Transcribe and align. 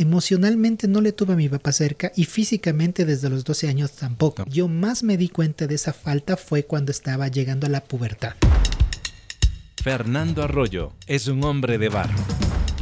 emocionalmente 0.00 0.88
no 0.88 1.00
le 1.00 1.12
tuve 1.12 1.34
a 1.34 1.36
mi 1.36 1.48
papá 1.48 1.72
cerca 1.72 2.12
y 2.16 2.24
físicamente 2.24 3.04
desde 3.04 3.28
los 3.28 3.44
12 3.44 3.68
años 3.68 3.92
tampoco. 3.92 4.44
Yo 4.48 4.68
más 4.68 5.02
me 5.02 5.16
di 5.16 5.28
cuenta 5.28 5.66
de 5.66 5.74
esa 5.74 5.92
falta 5.92 6.36
fue 6.36 6.64
cuando 6.64 6.90
estaba 6.90 7.28
llegando 7.28 7.66
a 7.66 7.70
la 7.70 7.84
pubertad. 7.84 8.34
Fernando 9.82 10.42
Arroyo 10.42 10.92
es 11.06 11.26
un 11.28 11.42
hombre 11.44 11.78
de 11.78 11.88
barro. 11.88 12.18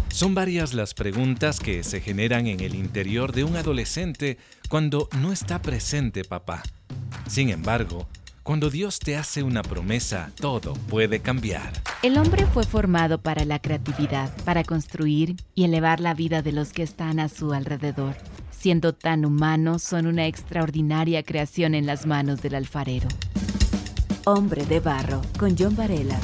Son 0.09 0.35
varias 0.35 0.75
las 0.75 0.95
preguntas 0.95 1.61
que 1.61 1.85
se 1.85 2.01
generan 2.01 2.47
en 2.47 2.61
el 2.61 2.75
interior 2.75 3.33
de 3.33 3.45
un 3.45 3.57
adolescente 3.57 4.37
cuando 4.69 5.09
no 5.21 5.33
está 5.33 5.63
presente 5.63 6.25
papá. 6.25 6.63
Sin 7.29 7.51
embargo, 7.51 8.09
cuando 8.49 8.71
Dios 8.71 8.99
te 8.99 9.15
hace 9.15 9.43
una 9.43 9.63
promesa, 9.63 10.33
todo 10.41 10.73
puede 10.73 11.21
cambiar. 11.21 11.71
El 12.03 12.17
hombre 12.17 12.47
fue 12.47 12.65
formado 12.65 13.21
para 13.21 13.45
la 13.45 13.59
creatividad, 13.59 14.35
para 14.47 14.65
construir 14.65 15.37
y 15.55 15.65
elevar 15.65 16.01
la 16.01 16.15
vida 16.15 16.41
de 16.41 16.53
los 16.53 16.73
que 16.73 16.83
están 16.83 17.21
a 17.21 17.29
su 17.29 17.53
alrededor. 17.53 18.17
Siendo 18.51 18.95
tan 18.95 19.27
humanos, 19.27 19.83
son 19.83 20.07
una 20.07 20.27
extraordinaria 20.27 21.23
creación 21.25 21.75
en 21.75 21.85
las 21.85 22.07
manos 22.07 22.41
del 22.41 22.55
alfarero. 22.55 23.09
Hombre 24.25 24.65
de 24.65 24.81
Barro, 24.81 25.21
con 25.39 25.55
John 25.59 25.77
Varela. 25.77 26.19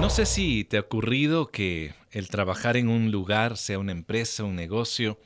No 0.00 0.08
sé 0.08 0.24
si 0.24 0.64
te 0.64 0.78
ha 0.78 0.80
ocurrido 0.80 1.50
que 1.50 1.92
el 2.12 2.28
trabajar 2.28 2.78
en 2.78 2.88
un 2.88 3.10
lugar, 3.10 3.58
sea 3.58 3.78
una 3.78 3.92
empresa, 3.92 4.42
un 4.44 4.56
negocio, 4.56 5.18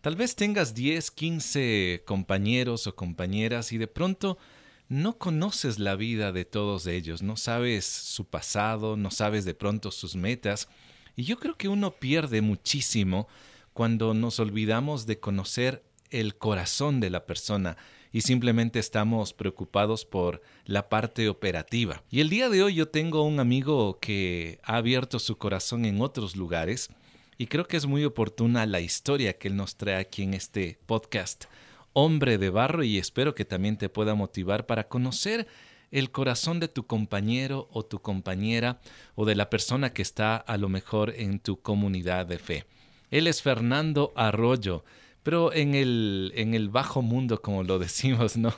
tal 0.00 0.16
vez 0.16 0.34
tengas 0.34 0.74
10, 0.74 1.12
15 1.12 2.02
compañeros 2.04 2.88
o 2.88 2.96
compañeras 2.96 3.70
y 3.70 3.78
de 3.78 3.86
pronto 3.86 4.36
no 4.90 5.18
conoces 5.18 5.78
la 5.78 5.94
vida 5.94 6.32
de 6.32 6.44
todos 6.44 6.86
ellos, 6.88 7.22
no 7.22 7.36
sabes 7.36 7.86
su 7.86 8.24
pasado, 8.24 8.96
no 8.96 9.12
sabes 9.12 9.44
de 9.44 9.54
pronto 9.54 9.92
sus 9.92 10.16
metas. 10.16 10.68
Y 11.14 11.22
yo 11.22 11.38
creo 11.38 11.56
que 11.56 11.68
uno 11.68 11.92
pierde 11.92 12.42
muchísimo 12.42 13.28
cuando 13.72 14.14
nos 14.14 14.40
olvidamos 14.40 15.06
de 15.06 15.20
conocer 15.20 15.84
el 16.10 16.36
corazón 16.36 16.98
de 16.98 17.08
la 17.08 17.24
persona 17.24 17.76
y 18.12 18.22
simplemente 18.22 18.80
estamos 18.80 19.32
preocupados 19.32 20.04
por 20.04 20.42
la 20.64 20.88
parte 20.88 21.28
operativa. 21.28 22.02
Y 22.10 22.20
el 22.20 22.28
día 22.28 22.48
de 22.48 22.64
hoy 22.64 22.74
yo 22.74 22.88
tengo 22.88 23.22
un 23.22 23.38
amigo 23.38 24.00
que 24.00 24.58
ha 24.64 24.76
abierto 24.76 25.20
su 25.20 25.38
corazón 25.38 25.84
en 25.84 26.00
otros 26.00 26.34
lugares 26.34 26.90
y 27.38 27.46
creo 27.46 27.68
que 27.68 27.76
es 27.76 27.86
muy 27.86 28.04
oportuna 28.04 28.66
la 28.66 28.80
historia 28.80 29.38
que 29.38 29.46
él 29.46 29.56
nos 29.56 29.76
trae 29.76 29.96
aquí 30.00 30.24
en 30.24 30.34
este 30.34 30.80
podcast, 30.86 31.44
Hombre 31.92 32.38
de 32.38 32.50
Barro, 32.50 32.82
y 32.82 32.98
espero 32.98 33.34
que 33.34 33.44
también 33.44 33.76
te 33.76 33.88
pueda 33.88 34.14
motivar 34.14 34.66
para 34.66 34.88
conocer 34.88 35.46
el 35.90 36.10
corazón 36.10 36.60
de 36.60 36.68
tu 36.68 36.86
compañero 36.86 37.68
o 37.72 37.84
tu 37.84 38.00
compañera 38.00 38.80
o 39.14 39.24
de 39.24 39.34
la 39.34 39.50
persona 39.50 39.92
que 39.92 40.02
está 40.02 40.36
a 40.36 40.56
lo 40.56 40.68
mejor 40.68 41.12
en 41.16 41.40
tu 41.40 41.60
comunidad 41.60 42.26
de 42.26 42.38
fe. 42.38 42.66
Él 43.10 43.26
es 43.26 43.42
Fernando 43.42 44.12
Arroyo 44.14 44.84
pero 45.22 45.52
en 45.52 45.74
el, 45.74 46.32
en 46.34 46.54
el 46.54 46.68
bajo 46.68 47.02
mundo, 47.02 47.42
como 47.42 47.62
lo 47.62 47.78
decimos, 47.86 48.36
¿no? 48.36 48.54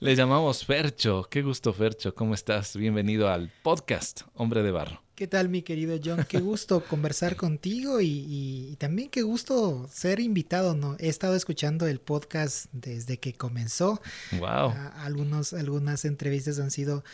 Le 0.00 0.16
llamamos 0.16 0.64
Fercho. 0.64 1.26
Qué 1.30 1.42
gusto, 1.42 1.72
Fercho. 1.72 2.14
¿Cómo 2.14 2.34
estás? 2.34 2.76
Bienvenido 2.76 3.28
al 3.28 3.50
podcast 3.62 4.22
Hombre 4.34 4.62
de 4.62 4.70
Barro. 4.72 5.09
¿Qué 5.20 5.26
tal, 5.26 5.50
mi 5.50 5.60
querido 5.60 6.00
John? 6.02 6.24
Qué 6.26 6.40
gusto 6.40 6.82
conversar 6.88 7.36
contigo 7.36 8.00
y, 8.00 8.24
y, 8.26 8.76
también 8.76 9.10
qué 9.10 9.20
gusto 9.20 9.86
ser 9.92 10.18
invitado, 10.18 10.74
¿no? 10.74 10.96
He 10.98 11.10
estado 11.10 11.36
escuchando 11.36 11.86
el 11.86 12.00
podcast 12.00 12.68
desde 12.72 13.18
que 13.18 13.34
comenzó. 13.34 14.00
Wow. 14.38 14.72
algunos, 14.96 15.52
algunas 15.52 16.06
entrevistas 16.06 16.58
han 16.58 16.70
sido 16.70 17.04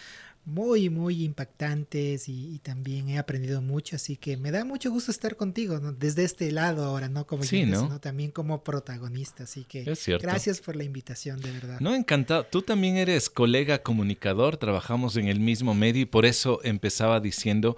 muy, 0.46 0.90
muy 0.90 1.24
impactantes 1.24 2.28
y, 2.28 2.60
también 2.62 3.08
he 3.08 3.18
aprendido 3.18 3.60
mucho, 3.60 3.96
así 3.96 4.16
que 4.16 4.36
me 4.36 4.52
da 4.52 4.64
mucho 4.64 4.90
gusto 4.90 5.10
estar 5.10 5.36
contigo, 5.36 5.78
desde 5.80 6.24
este 6.24 6.52
lado 6.52 6.84
ahora, 6.84 7.08
no 7.08 7.26
como 7.26 7.42
sí, 7.42 7.64
sino 7.64 8.00
también 8.00 8.30
como 8.30 8.62
protagonista, 8.62 9.44
así 9.44 9.64
que 9.64 9.84
gracias 10.20 10.60
por 10.60 10.76
la 10.76 10.84
invitación, 10.84 11.40
de 11.40 11.50
verdad. 11.50 11.80
No, 11.80 11.94
encantado. 11.94 12.44
Tú 12.44 12.62
también 12.62 12.96
eres 12.96 13.28
colega 13.28 13.82
comunicador, 13.82 14.56
trabajamos 14.56 15.16
en 15.16 15.26
el 15.26 15.40
mismo 15.40 15.74
medio 15.74 16.02
y 16.02 16.06
por 16.06 16.24
eso 16.24 16.60
empezaba 16.62 17.20
diciendo 17.20 17.76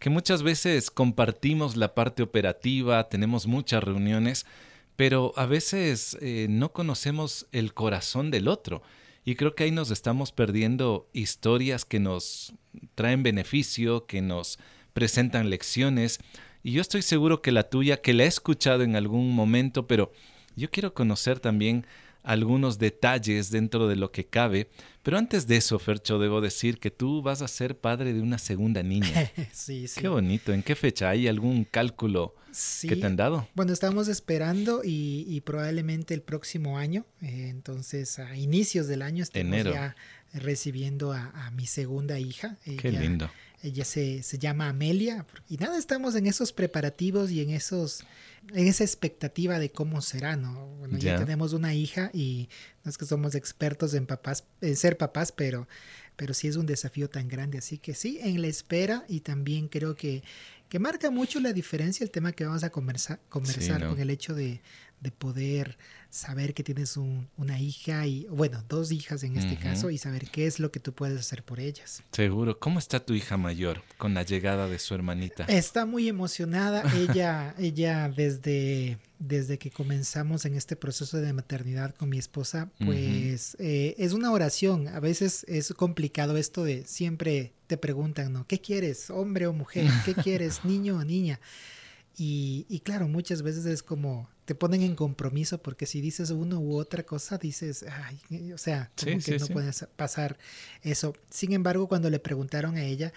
que 0.00 0.10
muchas 0.10 0.42
veces 0.42 0.90
compartimos 0.90 1.76
la 1.76 1.94
parte 1.94 2.24
operativa, 2.24 3.08
tenemos 3.08 3.46
muchas 3.46 3.82
reuniones, 3.82 4.44
pero 4.96 5.32
a 5.36 5.46
veces 5.46 6.18
eh, 6.20 6.48
no 6.50 6.72
conocemos 6.72 7.46
el 7.52 7.74
corazón 7.74 8.32
del 8.32 8.48
otro. 8.48 8.82
Y 9.28 9.34
creo 9.34 9.54
que 9.54 9.64
ahí 9.64 9.70
nos 9.70 9.90
estamos 9.90 10.32
perdiendo 10.32 11.06
historias 11.12 11.84
que 11.84 12.00
nos 12.00 12.54
traen 12.94 13.22
beneficio, 13.22 14.06
que 14.06 14.22
nos 14.22 14.58
presentan 14.94 15.50
lecciones. 15.50 16.18
Y 16.62 16.72
yo 16.72 16.80
estoy 16.80 17.02
seguro 17.02 17.42
que 17.42 17.52
la 17.52 17.68
tuya, 17.68 18.00
que 18.00 18.14
la 18.14 18.24
he 18.24 18.26
escuchado 18.26 18.84
en 18.84 18.96
algún 18.96 19.34
momento, 19.34 19.86
pero 19.86 20.12
yo 20.56 20.70
quiero 20.70 20.94
conocer 20.94 21.40
también 21.40 21.84
algunos 22.28 22.78
detalles 22.78 23.50
dentro 23.50 23.88
de 23.88 23.96
lo 23.96 24.12
que 24.12 24.26
cabe. 24.26 24.68
Pero 25.02 25.16
antes 25.16 25.46
de 25.46 25.56
eso, 25.56 25.78
Fercho, 25.78 26.18
debo 26.18 26.42
decir 26.42 26.78
que 26.78 26.90
tú 26.90 27.22
vas 27.22 27.40
a 27.40 27.48
ser 27.48 27.78
padre 27.78 28.12
de 28.12 28.20
una 28.20 28.36
segunda 28.36 28.82
niña. 28.82 29.32
sí, 29.52 29.88
sí. 29.88 29.98
Qué 29.98 30.08
bonito. 30.08 30.52
¿En 30.52 30.62
qué 30.62 30.76
fecha? 30.76 31.08
¿Hay 31.08 31.26
algún 31.26 31.64
cálculo 31.64 32.34
que 32.82 32.96
te 32.96 33.06
han 33.06 33.16
dado? 33.16 33.48
Bueno, 33.54 33.72
estamos 33.72 34.08
esperando 34.08 34.82
y, 34.84 35.40
probablemente 35.46 36.12
el 36.12 36.20
próximo 36.20 36.76
año, 36.76 37.06
eh, 37.22 37.48
entonces 37.48 38.18
a 38.18 38.36
inicios 38.36 38.88
del 38.88 39.00
año, 39.00 39.22
estemos 39.22 39.64
ya 39.64 39.96
recibiendo 40.34 41.12
a, 41.12 41.50
mi 41.56 41.64
segunda 41.64 42.18
hija. 42.18 42.58
qué 42.62 42.92
lindo. 42.92 43.30
Ella 43.62 43.84
se, 43.84 44.22
se 44.22 44.38
llama 44.38 44.68
Amelia. 44.68 45.26
Y 45.48 45.56
nada, 45.56 45.78
estamos 45.78 46.14
en 46.14 46.26
esos 46.26 46.52
preparativos 46.52 47.30
y 47.30 47.42
en 47.42 47.50
esos 47.50 48.04
en 48.54 48.66
esa 48.66 48.84
expectativa 48.84 49.58
de 49.58 49.70
cómo 49.70 50.00
será, 50.00 50.36
¿no? 50.36 50.66
Bueno, 50.78 50.98
ya. 50.98 51.18
tenemos 51.18 51.52
una 51.52 51.74
hija 51.74 52.10
y 52.14 52.48
no 52.84 52.90
es 52.90 52.98
que 52.98 53.04
somos 53.04 53.34
expertos 53.34 53.94
en 53.94 54.06
papás, 54.06 54.44
en 54.60 54.76
ser 54.76 54.96
papás, 54.96 55.32
pero, 55.32 55.68
pero 56.16 56.34
sí 56.34 56.48
es 56.48 56.56
un 56.56 56.66
desafío 56.66 57.10
tan 57.10 57.28
grande. 57.28 57.58
Así 57.58 57.78
que 57.78 57.94
sí, 57.94 58.18
en 58.22 58.40
la 58.40 58.48
espera 58.48 59.04
y 59.08 59.20
también 59.20 59.68
creo 59.68 59.96
que, 59.96 60.22
que 60.68 60.78
marca 60.78 61.10
mucho 61.10 61.40
la 61.40 61.52
diferencia 61.52 62.04
el 62.04 62.10
tema 62.10 62.32
que 62.32 62.44
vamos 62.44 62.64
a 62.64 62.70
conversar, 62.70 63.20
conversar 63.28 63.86
con 63.86 64.00
el 64.00 64.10
hecho 64.10 64.34
de, 64.34 64.60
de 65.00 65.10
poder 65.10 65.78
saber 66.10 66.54
que 66.54 66.64
tienes 66.64 66.96
una 66.96 67.60
hija 67.60 68.06
y, 68.06 68.26
bueno, 68.30 68.64
dos 68.68 68.92
hijas 68.92 69.22
en 69.22 69.36
este 69.36 69.58
caso 69.58 69.90
y 69.90 69.98
saber 69.98 70.30
qué 70.30 70.46
es 70.46 70.58
lo 70.58 70.70
que 70.72 70.80
tú 70.80 70.92
puedes 70.92 71.20
hacer 71.20 71.42
por 71.42 71.60
ellas. 71.60 72.02
Seguro. 72.12 72.58
¿Cómo 72.58 72.78
está 72.78 73.04
tu 73.04 73.14
hija 73.14 73.36
mayor 73.36 73.82
con 73.98 74.14
la 74.14 74.22
llegada 74.22 74.68
de 74.68 74.78
su 74.78 74.94
hermanita? 74.94 75.44
Está 75.44 75.84
muy 75.84 76.08
emocionada. 76.08 76.82
Ella, 76.98 77.54
ella 77.58 78.08
desde, 78.08 78.98
desde 79.18 79.58
que 79.58 79.70
comenzamos 79.70 80.44
en 80.46 80.54
este 80.54 80.76
proceso 80.76 81.18
de 81.18 81.32
maternidad 81.32 81.94
con 81.94 82.08
mi 82.08 82.18
esposa, 82.18 82.70
pues 82.84 83.56
eh, 83.60 83.94
es 83.98 84.12
una 84.12 84.32
oración. 84.32 84.88
A 84.88 85.00
veces 85.00 85.44
es 85.48 85.72
complicado 85.74 86.36
esto 86.36 86.64
de 86.64 86.84
siempre 86.86 87.52
te 87.66 87.76
preguntan, 87.76 88.32
¿no? 88.32 88.46
¿Qué 88.46 88.60
quieres? 88.60 89.10
¿Hombre 89.10 89.46
o 89.46 89.52
mujer? 89.52 89.90
¿Qué 90.04 90.14
quieres? 90.22 90.64
¿Niño 90.64 90.96
o 90.96 91.04
niña? 91.04 91.38
Y, 92.18 92.66
y 92.68 92.80
claro, 92.80 93.06
muchas 93.06 93.42
veces 93.42 93.64
es 93.64 93.82
como 93.82 94.28
te 94.48 94.54
ponen 94.54 94.80
en 94.80 94.96
compromiso 94.96 95.62
porque 95.62 95.84
si 95.84 96.00
dices 96.00 96.30
uno 96.30 96.58
u 96.58 96.78
otra 96.78 97.02
cosa, 97.02 97.36
dices, 97.36 97.84
ay, 97.86 98.18
eh, 98.30 98.54
o 98.54 98.58
sea, 98.58 98.90
como 98.98 99.18
que 99.18 99.38
no 99.38 99.46
puedes 99.48 99.86
pasar 99.94 100.38
eso. 100.80 101.14
Sin 101.28 101.52
embargo, 101.52 101.86
cuando 101.86 102.08
le 102.08 102.18
preguntaron 102.18 102.76
a 102.78 102.82
ella, 102.82 103.12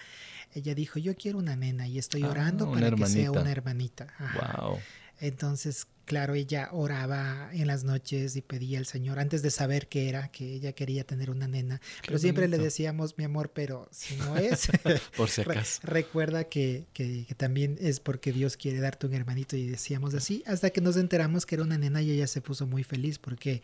ella 0.54 0.74
dijo, 0.74 0.98
yo 0.98 1.16
quiero 1.16 1.38
una 1.38 1.56
nena 1.56 1.88
y 1.88 1.98
estoy 1.98 2.22
ah, 2.24 2.28
orando 2.28 2.70
para 2.70 2.90
que 2.90 3.06
sea 3.06 3.32
una 3.32 3.50
hermanita. 3.50 4.08
Wow. 4.18 4.78
Entonces, 5.22 5.86
claro, 6.04 6.34
ella 6.34 6.68
oraba 6.72 7.48
en 7.52 7.68
las 7.68 7.84
noches 7.84 8.34
y 8.34 8.42
pedía 8.42 8.80
al 8.80 8.86
Señor 8.86 9.20
antes 9.20 9.40
de 9.40 9.52
saber 9.52 9.86
qué 9.86 10.08
era, 10.08 10.26
que 10.32 10.52
ella 10.52 10.72
quería 10.72 11.04
tener 11.04 11.30
una 11.30 11.46
nena. 11.46 11.80
pero 12.04 12.18
siempre 12.18 12.48
le 12.48 12.58
decíamos, 12.58 13.16
mi 13.18 13.22
amor, 13.22 13.52
pero 13.54 13.88
si 13.92 14.16
no 14.16 14.36
es, 14.36 14.68
por 15.16 15.30
si 15.30 15.42
acaso. 15.42 15.80
recuerda 15.84 16.42
que, 16.44 16.86
que, 16.92 17.24
también 17.36 17.78
es 17.80 18.00
porque 18.00 18.32
Dios 18.32 18.56
quiere 18.56 18.80
darte 18.80 19.06
un 19.06 19.14
hermanito 19.14 19.56
y 19.56 19.68
decíamos 19.68 20.12
así, 20.14 20.42
hasta 20.44 20.70
que 20.70 20.80
nos 20.80 20.96
enteramos 20.96 21.46
que 21.46 21.54
era 21.54 21.62
una 21.62 21.78
nena 21.78 22.02
y 22.02 22.10
ella 22.10 22.26
se 22.26 22.40
puso 22.40 22.66
muy 22.66 22.82
feliz 22.82 23.20
porque 23.20 23.62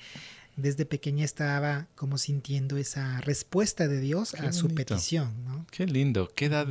desde 0.55 0.87
pequeña 0.87 1.25
estaba 1.25 1.89
como 1.97 2.19
sintiendo 2.19 2.77
esa 2.77 3.21
respuesta 3.21 3.89
de 3.89 3.99
Dios 3.99 4.35
a 4.35 4.53
su 4.53 4.69
petición. 4.69 5.33
¿no? 5.45 5.67
Qué 5.73 5.87
lindo. 5.87 6.31
¿Qué 6.37 6.45
edad 6.47 6.69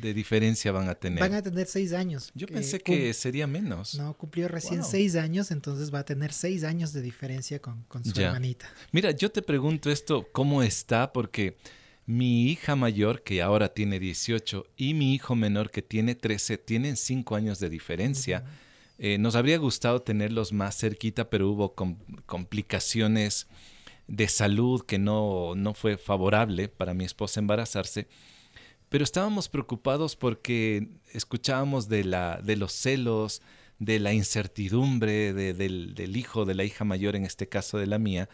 de 0.00 0.14
diferencia 0.14 0.72
van 0.72 0.88
a 0.88 0.94
tener? 0.94 1.20
Van 1.20 1.34
a 1.34 1.42
tener 1.42 1.66
seis 1.66 1.92
años. 1.92 2.30
Yo 2.34 2.46
pensé 2.46 2.80
que 2.80 3.12
sería 3.12 3.46
menos. 3.46 3.94
No, 3.94 4.14
cumplió 4.14 4.48
recién 4.48 4.84
seis 4.84 5.16
años, 5.16 5.50
entonces 5.50 5.92
va 5.92 6.00
a 6.00 6.04
tener 6.04 6.32
seis 6.32 6.64
años 6.64 6.92
de 6.92 7.02
diferencia 7.02 7.60
con, 7.60 7.84
su 8.04 8.20
hermanita. 8.20 8.66
Mira, 8.92 9.10
yo 9.10 9.30
te 9.30 9.42
pregunto 9.42 9.90
esto, 9.90 10.28
¿cómo 10.32 10.62
está? 10.62 11.12
Porque 11.12 11.56
mi 12.06 12.50
hija 12.50 12.76
mayor, 12.76 13.22
que 13.22 13.42
ahora 13.42 13.74
tiene 13.74 14.00
18, 14.00 14.66
y 14.76 14.94
mi 14.94 15.14
hijo 15.14 15.34
menor, 15.34 15.70
que 15.70 15.82
tiene 15.82 16.14
13, 16.14 16.58
tienen 16.58 16.96
cinco 16.96 17.36
años 17.36 17.58
de 17.58 17.68
diferencia. 17.68 18.44
Eh, 18.98 19.18
nos 19.18 19.36
habría 19.36 19.58
gustado 19.58 20.00
tenerlos 20.02 20.52
más 20.52 20.76
cerquita, 20.76 21.28
pero 21.28 21.50
hubo 21.50 21.74
complicaciones 22.26 23.46
de 24.06 24.26
salud 24.28 24.82
que 24.86 24.98
no, 24.98 25.54
no 25.54 25.74
fue 25.74 25.98
favorable 25.98 26.68
para 26.68 26.94
mi 26.94 27.04
esposa 27.04 27.40
embarazarse 27.40 28.08
pero 28.88 29.04
estábamos 29.04 29.48
preocupados 29.48 30.16
porque 30.16 30.88
escuchábamos 31.12 31.88
de, 31.88 32.04
la, 32.04 32.40
de 32.42 32.56
los 32.56 32.72
celos, 32.72 33.42
de 33.78 33.98
la 33.98 34.12
incertidumbre 34.12 35.32
del, 35.32 35.94
del 35.94 36.16
hijo, 36.16 36.44
de 36.44 36.54
la 36.54 36.64
hija 36.64 36.84
mayor, 36.84 37.16
en 37.16 37.24
este 37.24 37.48
caso 37.48 37.78
de 37.78 37.86
la 37.86 37.98
mía, 37.98 38.28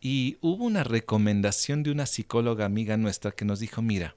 y 0.00 0.36
hubo 0.40 0.64
una 0.64 0.84
recomendación 0.84 1.82
de 1.82 1.90
una 1.90 2.06
psicóloga 2.06 2.64
amiga 2.64 2.96
nuestra 2.96 3.32
que 3.32 3.44
nos 3.44 3.60
dijo, 3.60 3.82
mira, 3.82 4.14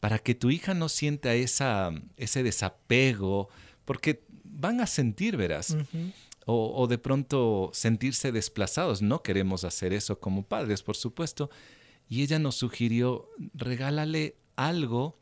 para 0.00 0.18
que 0.18 0.34
tu 0.34 0.50
hija 0.50 0.74
no 0.74 0.88
sienta 0.88 1.34
esa, 1.34 1.90
ese 2.16 2.42
desapego, 2.42 3.48
porque 3.84 4.22
van 4.44 4.80
a 4.80 4.86
sentir, 4.86 5.36
verás, 5.36 5.76
o, 6.46 6.72
o, 6.76 6.86
de 6.86 6.98
pronto 6.98 7.70
sentirse 7.72 8.30
desplazados. 8.30 9.02
No 9.02 9.22
queremos 9.22 9.64
hacer 9.64 9.92
eso 9.92 10.20
como 10.20 10.44
padres, 10.44 10.82
por 10.82 10.96
supuesto. 10.96 11.50
Y 12.08 12.22
ella 12.22 12.38
nos 12.38 12.54
sugirió, 12.56 13.30
regálale 13.54 14.36
algo 14.56 15.18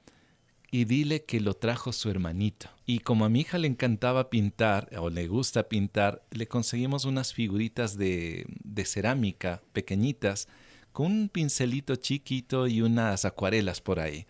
y 0.71 0.87
dile 0.87 1.25
que 1.25 1.41
lo 1.41 1.55
trajo 1.55 1.93
su 1.93 2.09
hermanito. 2.09 2.71
Y 2.87 3.01
como 3.01 3.25
a 3.25 3.29
mi 3.29 3.41
hija 3.41 3.59
le 3.59 3.69
encantaba 3.69 4.31
pintar, 4.31 4.89
o 4.99 5.11
le 5.11 5.29
gusta 5.29 5.69
pintar, 5.69 6.25
le 6.31 6.49
conseguimos 6.49 7.05
unas 7.05 7.35
figuritas 7.35 7.99
de, 7.99 8.47
de 8.65 8.85
cerámica 8.87 9.63
pequeñitas, 9.73 10.49
con 10.93 11.07
un 11.07 11.29
pincelito 11.29 11.97
chiquito 11.97 12.67
y 12.67 12.81
unas 12.81 13.25
acuarelas 13.25 13.81
por 13.81 14.01
ahí. 14.01 14.27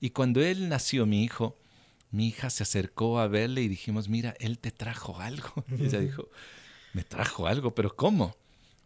Y 0.00 0.10
cuando 0.10 0.40
él 0.40 0.68
nació, 0.68 1.06
mi 1.06 1.24
hijo, 1.24 1.58
mi 2.10 2.28
hija 2.28 2.50
se 2.50 2.62
acercó 2.62 3.18
a 3.18 3.28
verle 3.28 3.62
y 3.62 3.68
dijimos, 3.68 4.08
mira, 4.08 4.34
él 4.40 4.58
te 4.58 4.70
trajo 4.70 5.18
algo. 5.20 5.64
Y 5.78 5.84
ella 5.84 6.00
dijo, 6.00 6.28
me 6.92 7.04
trajo 7.04 7.46
algo, 7.46 7.74
pero 7.74 7.94
¿cómo? 7.94 8.36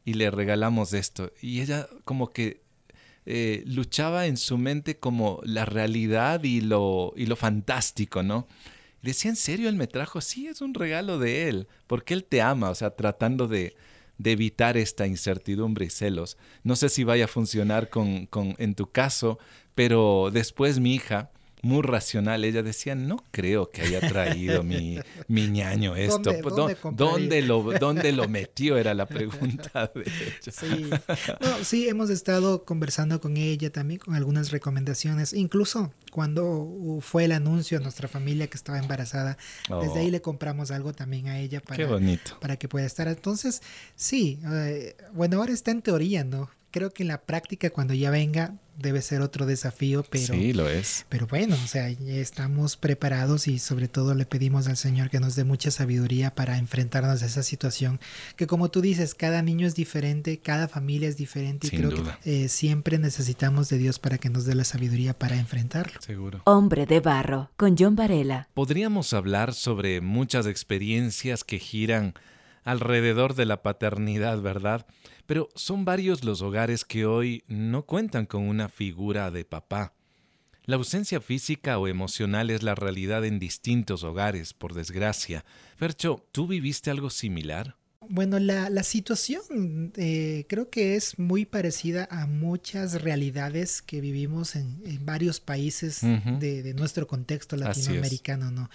Y 0.05 0.14
le 0.14 0.31
regalamos 0.31 0.93
esto. 0.93 1.32
Y 1.40 1.61
ella 1.61 1.88
como 2.05 2.32
que 2.32 2.63
eh, 3.26 3.62
luchaba 3.67 4.26
en 4.26 4.37
su 4.37 4.59
mente 4.59 4.99
como 4.99 5.41
la 5.44 5.65
realidad 5.65 6.43
y 6.44 6.61
lo, 6.61 7.12
y 7.17 7.26
lo 7.26 7.37
fantástico, 7.37 8.23
¿no? 8.23 8.47
decía, 9.03 9.31
¿en 9.31 9.37
serio 9.37 9.69
él 9.69 9.76
me 9.76 9.87
trajo? 9.87 10.21
Sí, 10.21 10.47
es 10.47 10.61
un 10.61 10.75
regalo 10.75 11.19
de 11.19 11.49
él, 11.49 11.69
porque 11.87 12.15
él 12.15 12.25
te 12.25 12.41
ama, 12.41 12.71
o 12.71 12.75
sea, 12.75 12.91
tratando 12.97 13.47
de, 13.49 13.76
de 14.19 14.32
evitar 14.32 14.76
esta 14.76 15.06
incertidumbre 15.06 15.87
y 15.87 15.91
celos. 15.91 16.38
No 16.62 16.76
sé 16.76 16.88
si 16.88 17.05
vaya 17.05 17.26
a 17.26 17.29
funcionar 17.29 17.91
con, 17.91 18.26
con, 18.26 18.55
en 18.59 18.75
tu 18.75 18.91
caso, 18.91 19.38
pero 19.75 20.31
después 20.32 20.81
mi 20.81 20.94
hija 20.94 21.31
muy 21.64 21.82
racional. 21.82 22.44
Ella 22.44 22.62
decía, 22.62 22.94
no 22.94 23.25
creo 23.31 23.70
que 23.70 23.82
haya 23.82 24.00
traído 24.00 24.62
mi, 24.62 25.00
mi 25.28 25.49
ñaño 25.49 25.96
esto. 25.96 26.19
¿Dónde, 26.19 26.43
¿Dónde, 26.43 26.76
¿Dónde, 26.93 27.43
lo, 27.43 27.62
¿Dónde 27.78 28.12
lo 28.12 28.28
metió? 28.28 28.76
Era 28.76 28.94
la 28.94 29.06
pregunta 29.06 29.90
de 29.94 30.02
ella. 30.02 30.52
Sí. 30.52 30.90
No, 31.40 31.64
sí, 31.64 31.88
hemos 31.88 32.11
estado 32.11 32.64
conversando 32.64 33.20
con 33.20 33.37
ella 33.37 33.70
también, 33.70 33.99
con 33.99 34.14
algunas 34.14 34.50
recomendaciones. 34.50 35.32
Incluso 35.32 35.93
cuando 36.12 36.99
fue 37.00 37.25
el 37.25 37.32
anuncio 37.32 37.78
a 37.78 37.81
nuestra 37.81 38.08
familia 38.08 38.46
que 38.46 38.56
estaba 38.56 38.78
embarazada, 38.78 39.37
oh. 39.70 39.81
desde 39.81 40.00
ahí 40.00 40.11
le 40.11 40.20
compramos 40.20 40.70
algo 40.70 40.93
también 40.93 41.28
a 41.28 41.38
ella 41.38 41.61
para, 41.61 41.76
Qué 41.76 41.84
bonito. 41.87 42.38
para 42.40 42.56
que 42.56 42.69
pueda 42.69 42.87
estar. 42.87 43.08
Entonces, 43.08 43.62
sí, 43.96 44.38
eh, 44.52 44.96
bueno, 45.12 45.38
ahora 45.38 45.52
está 45.52 45.70
en 45.70 45.82
teoría, 45.82 46.25
¿no? 46.25 46.50
Creo 46.75 46.91
que 46.91 47.05
en 47.05 47.09
la 47.09 47.23
práctica 47.23 47.71
cuando 47.71 47.94
ya 47.94 48.11
venga 48.11 48.56
debe 48.76 49.00
ser 49.00 49.21
otro 49.21 49.47
desafío, 49.47 50.05
pero 50.11 50.35
sí 50.35 50.53
lo 50.53 50.69
es. 50.69 51.06
Pero 51.09 51.29
bueno, 51.29 51.55
o 51.55 51.69
sea, 51.69 51.88
ya 51.88 52.15
estamos 52.15 52.76
preparados 52.76 53.47
y 53.47 53.61
sobre 53.61 53.87
todo 53.87 54.17
le 54.17 54.26
pedimos 54.26 54.67
al 54.67 54.76
Señor 54.76 55.09
que 55.09 55.21
nos 55.21 55.37
dé 55.37 55.44
mucha 55.44 55.71
sabiduría 55.71 56.35
para 56.35 56.59
enfrentarnos 56.59 57.23
a 57.23 57.26
esa 57.26 57.44
situación, 57.44 58.00
que 58.35 58.49
como 58.49 58.73
tú 58.73 58.81
dices, 58.81 59.15
cada 59.15 59.41
niño 59.41 59.69
es 59.69 59.76
diferente, 59.76 60.38
cada 60.38 60.67
familia 60.67 61.09
es 61.09 61.17
diferente 61.17 61.69
Sin 61.69 61.79
y 61.79 61.82
creo 61.82 61.97
duda. 61.97 62.19
que 62.25 62.47
eh, 62.47 62.49
siempre 62.49 62.99
necesitamos 62.99 63.69
de 63.69 63.79
Dios 63.79 64.00
para 64.00 64.19
que 64.19 64.29
nos 64.29 64.44
dé 64.44 64.56
la 64.56 64.65
sabiduría 64.65 65.17
para 65.17 65.37
enfrentarlo. 65.37 66.00
Seguro. 66.00 66.43
Hombre 66.43 66.87
de 66.87 66.99
barro 66.99 67.53
con 67.56 67.76
John 67.79 67.94
Varela. 67.94 68.49
Podríamos 68.53 69.12
hablar 69.12 69.55
sobre 69.55 70.00
muchas 70.00 70.49
experiencias 70.49 71.44
que 71.44 71.61
giran 71.61 72.15
alrededor 72.64 73.34
de 73.34 73.46
la 73.46 73.62
paternidad, 73.62 74.40
¿verdad? 74.40 74.87
Pero 75.26 75.49
son 75.55 75.84
varios 75.84 76.25
los 76.25 76.43
hogares 76.43 76.84
que 76.84 77.06
hoy 77.06 77.44
no 77.46 77.84
cuentan 77.84 78.26
con 78.26 78.43
una 78.49 78.69
figura 78.69 79.31
de 79.31 79.44
papá. 79.44 79.94
La 80.64 80.76
ausencia 80.76 81.20
física 81.20 81.78
o 81.78 81.88
emocional 81.88 82.49
es 82.49 82.62
la 82.62 82.75
realidad 82.75 83.25
en 83.25 83.38
distintos 83.38 84.02
hogares, 84.02 84.55
por 84.55 84.72
desgracia. 84.72 85.44
Fercho, 85.76 86.26
¿tú 86.32 86.46
viviste 86.46 86.90
algo 86.90 87.11
similar? 87.11 87.76
Bueno, 88.08 88.38
la, 88.38 88.70
la 88.70 88.82
situación 88.82 89.92
eh, 89.96 90.46
creo 90.48 90.70
que 90.70 90.96
es 90.96 91.18
muy 91.18 91.44
parecida 91.44 92.06
a 92.10 92.26
muchas 92.26 93.02
realidades 93.02 93.82
que 93.82 94.00
vivimos 94.00 94.56
en, 94.56 94.80
en 94.84 95.04
varios 95.04 95.40
países 95.40 96.02
uh 96.02 96.06
-huh. 96.06 96.38
de, 96.38 96.62
de, 96.62 96.74
nuestro 96.74 97.06
contexto 97.06 97.56
latinoamericano, 97.56 98.50
¿no? 98.50 98.70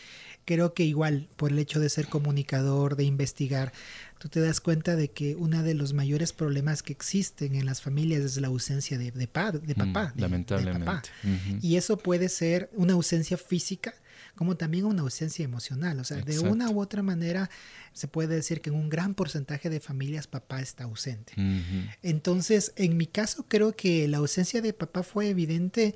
Creo 0.45 0.73
que 0.73 0.83
igual, 0.83 1.27
por 1.35 1.51
el 1.51 1.59
hecho 1.59 1.79
de 1.79 1.89
ser 1.89 2.07
comunicador, 2.07 2.95
de 2.95 3.03
investigar, 3.03 3.71
tú 4.17 4.29
te 4.29 4.39
das 4.39 4.59
cuenta 4.59 4.95
de 4.95 5.09
que 5.11 5.35
uno 5.35 5.61
de 5.61 5.75
los 5.75 5.93
mayores 5.93 6.33
problemas 6.33 6.81
que 6.81 6.91
existen 6.91 7.55
en 7.55 7.65
las 7.65 7.81
familias 7.81 8.21
es 8.21 8.37
la 8.37 8.47
ausencia 8.47 8.97
de, 8.97 9.11
de, 9.11 9.27
pa, 9.27 9.51
de 9.51 9.75
papá. 9.75 10.13
Mm, 10.15 10.19
lamentablemente. 10.19 10.79
De 10.79 10.85
papá. 10.85 11.03
Uh 11.23 11.27
-huh. 11.27 11.59
Y 11.61 11.75
eso 11.77 11.97
puede 11.97 12.29
ser 12.29 12.69
una 12.73 12.93
ausencia 12.93 13.37
física, 13.37 13.93
como 14.39 14.56
también 14.56 14.86
una 14.86 15.01
ausencia 15.01 15.44
emocional. 15.44 16.00
O 16.00 16.06
sea, 16.06 16.19
Exacto. 16.19 16.44
de 16.44 16.50
una 16.50 16.69
u 16.69 16.80
otra 16.80 17.03
manera 17.03 17.50
se 17.91 18.07
puede 18.07 18.36
decir 18.36 18.62
que 18.62 18.69
en 18.69 18.77
un 18.77 18.88
gran 18.88 19.13
porcentaje 19.13 19.69
de 19.69 19.81
familias 19.81 20.27
papá 20.27 20.62
está 20.62 20.86
ausente. 20.86 21.33
Uh 21.36 21.41
-huh. 21.41 21.95
Entonces, 22.03 22.71
en 22.77 22.95
mi 22.95 23.06
caso 23.06 23.44
creo 23.50 23.75
que 23.75 24.07
la 24.07 24.19
ausencia 24.19 24.62
de 24.62 24.71
papá 24.71 25.03
fue 25.03 25.27
evidente 25.27 25.94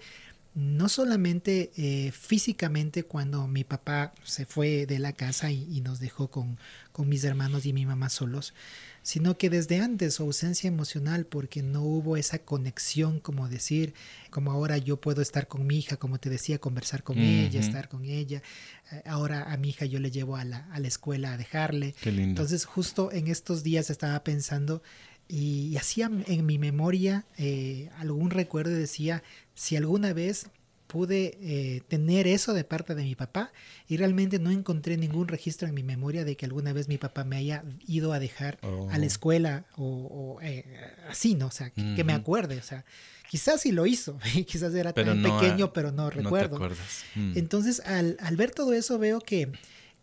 no 0.55 0.87
solamente 0.87 1.71
eh, 1.77 2.11
físicamente 2.11 3.03
cuando 3.03 3.47
mi 3.47 3.63
papá 3.63 4.13
se 4.23 4.45
fue 4.45 4.85
de 4.85 4.99
la 4.99 5.13
casa 5.13 5.51
y, 5.51 5.67
y 5.71 5.81
nos 5.81 5.99
dejó 5.99 6.29
con, 6.29 6.59
con, 6.91 7.09
mis 7.09 7.23
hermanos 7.23 7.65
y 7.65 7.73
mi 7.73 7.87
mamá 7.87 8.09
solos, 8.09 8.53
sino 9.01 9.35
que 9.35 9.49
desde 9.49 9.79
antes 9.79 10.15
su 10.15 10.23
ausencia 10.23 10.67
emocional 10.67 11.25
porque 11.25 11.63
no 11.63 11.81
hubo 11.81 12.17
esa 12.17 12.37
conexión 12.37 13.19
como 13.19 13.49
decir, 13.49 13.95
como 14.29 14.51
ahora 14.51 14.77
yo 14.77 15.01
puedo 15.01 15.23
estar 15.23 15.47
con 15.47 15.65
mi 15.65 15.79
hija, 15.79 15.97
como 15.97 16.19
te 16.19 16.29
decía, 16.29 16.59
conversar 16.59 17.01
con 17.03 17.17
uh 17.17 17.21
-huh. 17.21 17.47
ella, 17.47 17.59
estar 17.59 17.89
con 17.89 18.05
ella, 18.05 18.43
eh, 18.91 19.01
ahora 19.07 19.51
a 19.51 19.57
mi 19.57 19.69
hija 19.69 19.85
yo 19.85 19.99
le 19.99 20.11
llevo 20.11 20.35
a 20.35 20.45
la, 20.45 20.67
a 20.71 20.79
la 20.79 20.87
escuela 20.87 21.33
a 21.33 21.37
dejarle. 21.37 21.95
Entonces 22.03 22.65
justo 22.65 23.11
en 23.11 23.27
estos 23.27 23.63
días 23.63 23.89
estaba 23.89 24.23
pensando 24.23 24.83
y 25.33 25.77
hacía 25.77 26.11
en 26.27 26.45
mi 26.45 26.59
memoria 26.59 27.25
eh, 27.39 27.89
algún 27.97 28.29
recuerdo 28.29 28.69
y 28.69 28.75
decía, 28.75 29.23
si 29.55 29.75
alguna 29.75 30.13
vez 30.13 30.45
pude 30.85 31.39
eh, 31.41 31.81
tener 31.87 32.27
eso 32.27 32.53
de 32.53 32.63
parte 32.63 32.93
de 32.93 33.01
mi 33.01 33.15
papá 33.15 33.51
y 33.87 33.97
realmente 33.97 34.37
no 34.37 34.51
encontré 34.51 34.95
ningún 34.95 35.27
registro 35.27 35.67
en 35.67 35.73
mi 35.73 35.81
memoria 35.81 36.23
de 36.23 36.37
que 36.37 36.45
alguna 36.45 36.71
vez 36.71 36.87
mi 36.87 36.99
papá 36.99 37.23
me 37.23 37.37
haya 37.37 37.63
ido 37.87 38.13
a 38.13 38.19
dejar 38.19 38.59
oh. 38.61 38.87
a 38.91 38.99
la 38.99 39.07
escuela 39.07 39.65
o, 39.75 40.37
o 40.37 40.41
eh, 40.43 40.65
así, 41.09 41.33
¿no? 41.33 41.47
O 41.47 41.51
sea, 41.51 41.71
que, 41.71 41.81
uh 41.81 41.83
-huh. 41.83 41.95
que, 41.95 42.03
me 42.03 42.13
acuerde, 42.13 42.59
o 42.59 42.63
sea, 42.63 42.85
quizás 43.27 43.61
sí 43.61 43.71
lo 43.71 43.87
hizo, 43.87 44.19
quizás 44.47 44.75
era 44.75 44.93
pero 44.93 45.13
tan 45.13 45.23
no, 45.23 45.39
pequeño, 45.39 45.73
pero 45.73 45.91
no 45.91 46.11
recuerdo. 46.11 46.59
No 46.59 46.69
mm. 47.15 47.37
Entonces, 47.39 47.79
al, 47.87 48.17
al 48.19 48.35
ver 48.35 48.51
todo 48.51 48.73
eso 48.73 48.99
veo 48.99 49.19
que 49.19 49.51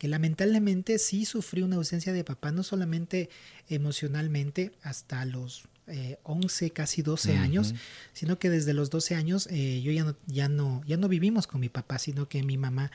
que 0.00 0.09
lamentablemente 0.09 0.99
sí 0.99 1.26
sufrí 1.26 1.61
una 1.61 1.76
ausencia 1.76 2.14
de 2.14 2.25
papá, 2.25 2.52
no 2.52 2.62
solamente 2.62 3.28
emocionalmente 3.69 4.73
hasta 4.83 5.26
los 5.26 5.64
eh, 5.88 6.16
11, 6.23 6.71
casi 6.71 7.02
12 7.02 7.33
uh 7.33 7.35
-huh. 7.35 7.38
años, 7.38 7.75
sino 8.14 8.38
que 8.38 8.49
desde 8.49 8.73
los 8.73 8.88
12 8.88 9.14
años 9.14 9.47
eh, 9.50 9.83
yo 9.83 9.92
ya 9.92 10.04
no, 10.04 10.16
ya, 10.26 10.49
no, 10.49 10.83
ya 10.87 10.97
no 10.97 11.07
vivimos 11.07 11.47
con 11.47 11.61
mi 11.61 11.69
papá, 11.69 11.99
sino 11.99 12.30
que 12.30 12.42
mi 12.42 12.57
mamá, 12.57 12.90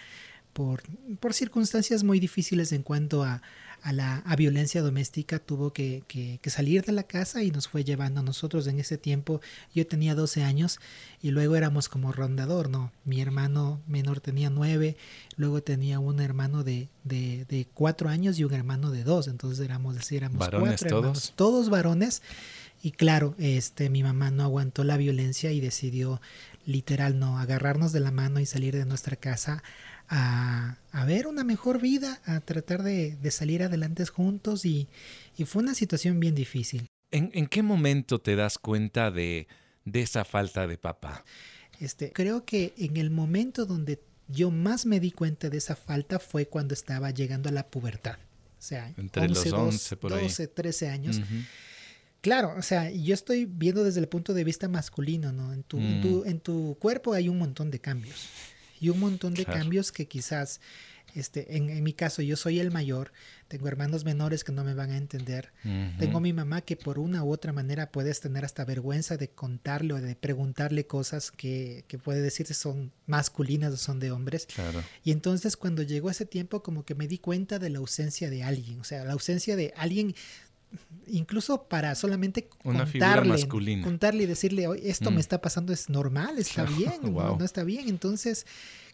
por, 0.52 0.82
por 1.20 1.36
circunstancias 1.36 2.04
muy 2.04 2.20
difíciles 2.20 2.72
en 2.72 2.82
cuanto 2.82 3.24
a, 3.24 3.44
a 3.86 3.94
la 3.94 4.18
a 4.26 4.36
violencia 4.36 4.82
doméstica, 4.82 5.38
tuvo 5.38 5.72
que, 5.72 6.02
que, 6.08 6.40
que, 6.42 6.50
salir 6.50 6.84
de 6.84 6.92
la 6.92 7.04
casa 7.04 7.44
y 7.44 7.52
nos 7.52 7.68
fue 7.68 7.84
llevando 7.84 8.22
a 8.22 8.24
nosotros 8.24 8.66
en 8.66 8.80
ese 8.80 8.98
tiempo. 8.98 9.42
Yo 9.76 9.86
tenía 9.86 10.16
12 10.16 10.44
años 10.44 10.80
y 11.22 11.30
luego 11.30 11.56
éramos 11.56 11.88
como 11.88 12.12
rondador, 12.12 12.68
¿no? 12.68 12.92
Mi 13.04 13.22
hermano 13.22 13.80
menor 13.86 14.22
tenía 14.22 14.50
9, 14.50 14.98
luego 15.38 15.62
tenía 15.62 16.00
un 16.00 16.20
hermano 16.20 16.64
de, 16.64 16.90
de, 17.04 17.46
de 17.46 17.68
4 17.76 18.10
años 18.10 18.40
y 18.40 18.44
un 18.44 18.56
hermano 18.56 18.90
de 18.90 19.04
2, 19.04 19.28
entonces 19.28 19.64
éramos, 19.64 19.94
decir, 19.94 20.18
éramos 20.18 20.40
¿Varones 20.40 20.80
cuatro 20.82 20.90
todos? 20.90 21.04
hermanos, 21.04 21.34
todos 21.36 21.70
varones. 21.70 22.24
Y 22.82 22.92
claro, 22.92 23.36
este, 23.38 23.92
mi 23.92 24.02
mamá 24.02 24.32
no 24.32 24.42
aguantó 24.42 24.84
la 24.84 24.98
violencia 24.98 25.52
y 25.52 25.60
decidió 25.60 26.22
literal 26.66 27.20
no 27.20 27.38
agarrarnos 27.38 27.92
de 27.92 28.00
la 28.00 28.10
mano 28.10 28.40
y 28.40 28.48
salir 28.48 28.76
de 28.76 28.86
nuestra 28.86 29.16
casa 29.16 29.64
a, 30.10 30.78
a 30.92 31.06
ver 31.06 31.28
una 31.28 31.44
mejor 31.44 31.82
vida, 31.82 32.22
a 32.26 32.42
tratar 32.42 32.84
de, 32.84 33.16
de 33.16 33.32
salir 33.32 33.64
adelante 33.64 34.06
juntos 34.06 34.66
y, 34.66 34.88
y, 35.38 35.46
fue 35.46 35.64
una 35.64 35.76
situación 35.76 36.20
bien 36.20 36.36
difícil. 36.36 36.88
¿En, 37.12 37.32
en 37.34 37.48
qué 37.48 37.64
momento 37.64 38.20
te 38.20 38.36
das 38.36 38.58
cuenta 38.58 39.12
de, 39.12 39.48
de, 39.84 40.02
esa 40.02 40.26
falta 40.26 40.68
de 40.68 40.78
papá? 40.78 41.24
Este, 41.80 42.12
creo 42.12 42.46
que 42.46 42.74
en 42.78 42.98
el 42.98 43.10
momento 43.10 43.66
donde 43.66 44.02
yo 44.28 44.52
más 44.52 44.86
me 44.86 45.00
di 45.00 45.12
cuenta 45.12 45.50
de 45.50 45.58
esa 45.58 45.76
falta 45.76 46.20
fue 46.20 46.48
cuando 46.48 46.74
estaba 46.74 47.12
llegando 47.12 47.50
a 47.50 47.52
la 47.52 47.68
pubertad. 47.68 48.18
O 48.58 48.62
sea, 48.62 48.94
entre 48.98 49.24
11, 49.24 49.50
los 49.52 49.60
11 49.60 49.98
por 49.98 50.12
12, 50.12 50.44
ahí. 50.44 50.50
13 50.54 50.90
años. 50.90 51.18
Uh 51.18 51.22
-huh. 51.22 51.46
Claro, 52.22 52.56
o 52.58 52.62
sea, 52.64 52.90
yo 52.90 53.14
estoy 53.14 53.46
viendo 53.46 53.84
desde 53.84 54.00
el 54.00 54.08
punto 54.08 54.34
de 54.34 54.44
vista 54.44 54.68
masculino, 54.68 55.32
¿no? 55.32 55.54
En 55.54 55.62
tu, 55.62 55.78
mm. 55.78 55.86
en 55.86 56.02
tu, 56.02 56.24
en 56.26 56.40
tu 56.40 56.78
cuerpo 56.80 57.14
hay 57.14 57.30
un 57.30 57.38
montón 57.38 57.70
de 57.70 57.80
cambios 57.80 58.28
y 58.80 58.90
un 58.90 59.00
montón 59.00 59.34
de 59.34 59.46
claro. 59.46 59.60
cambios 59.60 59.92
que 59.92 60.08
quizás 60.08 60.60
este, 61.16 61.56
en, 61.56 61.82
mi 61.82 61.94
caso 61.94 62.22
yo 62.22 62.36
soy 62.36 62.60
el 62.60 62.72
mayor, 62.72 63.14
tengo 63.48 63.70
hermanos 63.70 64.04
menores 64.04 64.44
que 64.44 64.52
no 64.52 64.66
me 64.66 64.74
van 64.74 64.92
a 64.92 64.98
entender, 64.98 65.54
tengo 65.98 66.20
mi 66.20 66.34
mamá 66.34 66.60
que 66.62 66.76
por 66.76 67.00
una 67.00 67.24
u 67.24 67.32
otra 67.32 67.54
manera 67.54 67.90
puedes 67.90 68.20
tener 68.20 68.44
hasta 68.44 68.66
vergüenza 68.66 69.16
de 69.16 69.30
contarle 69.30 69.94
o 69.94 70.02
de 70.02 70.16
preguntarle 70.16 70.88
cosas 70.88 71.32
que, 71.32 71.86
que 71.88 71.98
puede 71.98 72.22
decir 72.22 72.48
si 72.48 72.54
son 72.54 72.92
masculinas 73.08 73.72
o 73.74 73.78
son 73.78 74.02
de 74.02 74.12
hombres. 74.12 74.48
Y 75.06 75.12
entonces 75.12 75.56
cuando 75.56 75.84
llegó 75.84 76.10
ese 76.10 76.26
tiempo 76.26 76.62
como 76.62 76.84
que 76.84 76.96
me 76.96 77.08
di 77.08 77.18
cuenta 77.18 77.60
de 77.60 77.70
la 77.70 77.80
ausencia 77.80 78.30
de 78.30 78.44
alguien, 78.44 78.82
o 78.82 78.84
sea, 78.84 79.06
la 79.06 79.14
ausencia 79.14 79.56
de 79.56 79.74
alguien 79.78 80.16
incluso 81.08 81.64
para 81.64 81.96
solamente 81.96 82.48
contarle, 82.48 83.48
contarle 83.82 84.24
y 84.24 84.26
decirle, 84.26 84.68
esto 84.84 85.12
me 85.12 85.18
mm. 85.18 85.20
está 85.20 85.42
pasando, 85.42 85.74
es 85.74 85.90
normal, 85.90 86.38
está 86.38 86.64
bien, 86.64 86.94
no, 87.04 87.44
está 87.44 87.64
bien. 87.64 87.90
Entonces, 87.90 88.46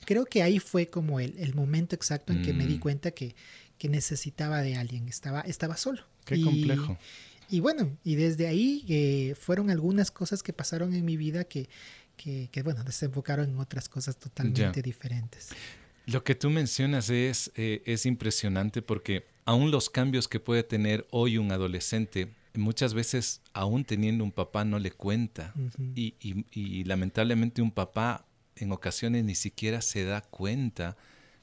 creo 0.05 0.25
que 0.25 0.43
ahí 0.43 0.59
fue 0.59 0.89
como 0.89 1.19
el, 1.19 1.53
momento 1.55 1.95
exacto 1.95 2.33
en 2.33 2.41
que 2.41 2.53
me 2.53 2.65
di 2.65 2.75
mm. 2.75 2.79
cuenta 2.79 3.11
que, 3.11 3.35
que, 3.77 3.89
necesitaba 3.89 4.61
de 4.61 4.75
alguien, 4.75 5.07
estaba, 5.07 5.41
estaba 5.41 5.77
solo. 5.77 6.03
Qué 6.25 6.41
complejo. 6.41 6.97
Y 7.49 7.59
bueno, 7.59 7.97
y 8.03 8.15
desde 8.15 8.47
ahí 8.47 8.85
eh, 8.87 9.35
fueron 9.35 9.69
algunas 9.69 10.09
cosas 10.09 10.41
que 10.41 10.53
pasaron 10.53 10.93
en 10.93 11.03
mi 11.03 11.17
vida 11.17 11.43
que, 11.43 11.67
que, 12.15 12.61
bueno, 12.63 12.83
desembocaron 12.83 13.49
en 13.49 13.59
otras 13.59 13.89
cosas 13.89 14.17
totalmente 14.17 14.81
diferentes. 14.81 15.49
Lo 16.05 16.23
que 16.23 16.35
tú 16.35 16.49
mencionas 16.49 17.09
es, 17.09 17.51
eh, 17.55 17.81
es 17.85 18.05
impresionante 18.05 18.81
porque 18.81 19.30
aún 19.45 19.71
los 19.71 19.89
cambios 19.89 20.27
que 20.27 20.39
puede 20.39 20.63
tener 20.63 21.07
hoy 21.11 21.37
un 21.37 21.51
adolescente, 21.51 22.33
muchas 22.53 22.93
veces 22.93 23.41
aún 23.53 23.85
teniendo 23.85 24.23
un 24.23 24.31
papá 24.31 24.65
no 24.65 24.79
le 24.79 24.91
cuenta. 24.91 25.53
y, 25.95 26.83
lamentablemente 26.83 27.61
un 27.61 27.71
papá 27.71 28.25
en 28.55 28.71
ocasiones 28.71 29.23
ni 29.23 29.35
siquiera 29.35 29.81
se 29.81 30.03
da 30.05 30.21
cuenta 30.21 30.97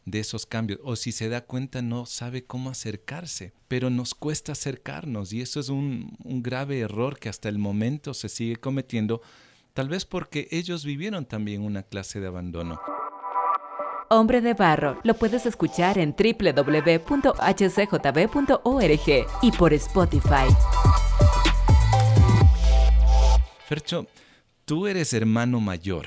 de 0.05 0.21
esos 0.21 0.47
cambios 0.47 0.81
o 0.85 0.97
si 0.97 1.13
se 1.13 1.29
da 1.29 1.43
cuenta 1.43 1.83
no 1.83 2.07
sabe 2.07 2.45
cómo 2.45 2.71
acercarse, 2.71 3.53
pero 3.69 3.91
nos 3.91 4.15
cuesta 4.15 4.53
acercarnos 4.53 5.33
y 5.33 5.41
eso 5.41 5.61
es 5.61 5.69
un, 5.69 6.17
un 6.25 6.43
grave 6.43 6.81
error 6.81 7.19
que 7.19 7.29
hasta 7.29 7.49
el 7.49 7.59
momento 7.59 8.15
se 8.15 8.29
sigue 8.29 8.57
cometiendo, 8.57 9.21
tal 9.75 9.89
vez 9.89 10.07
porque 10.07 10.49
ellos 10.51 10.85
vivieron 10.85 11.27
también 11.27 11.63
una 11.63 11.83
clase 11.83 12.21
de 12.21 12.27
abandono. 12.27 12.81
Hombre 14.11 14.41
de 14.41 14.55
Barro 14.55 14.99
lo 15.05 15.13
puedes 15.13 15.45
escuchar 15.45 15.99
en 15.99 16.17
www.hcjb.org 16.17 17.37
y 19.43 19.53
por 19.53 19.75
Spotify. 19.75 20.47
Fercho, 23.67 24.07
tú 24.65 24.87
eres 24.87 25.13
hermano 25.13 25.61
mayor. 25.61 26.07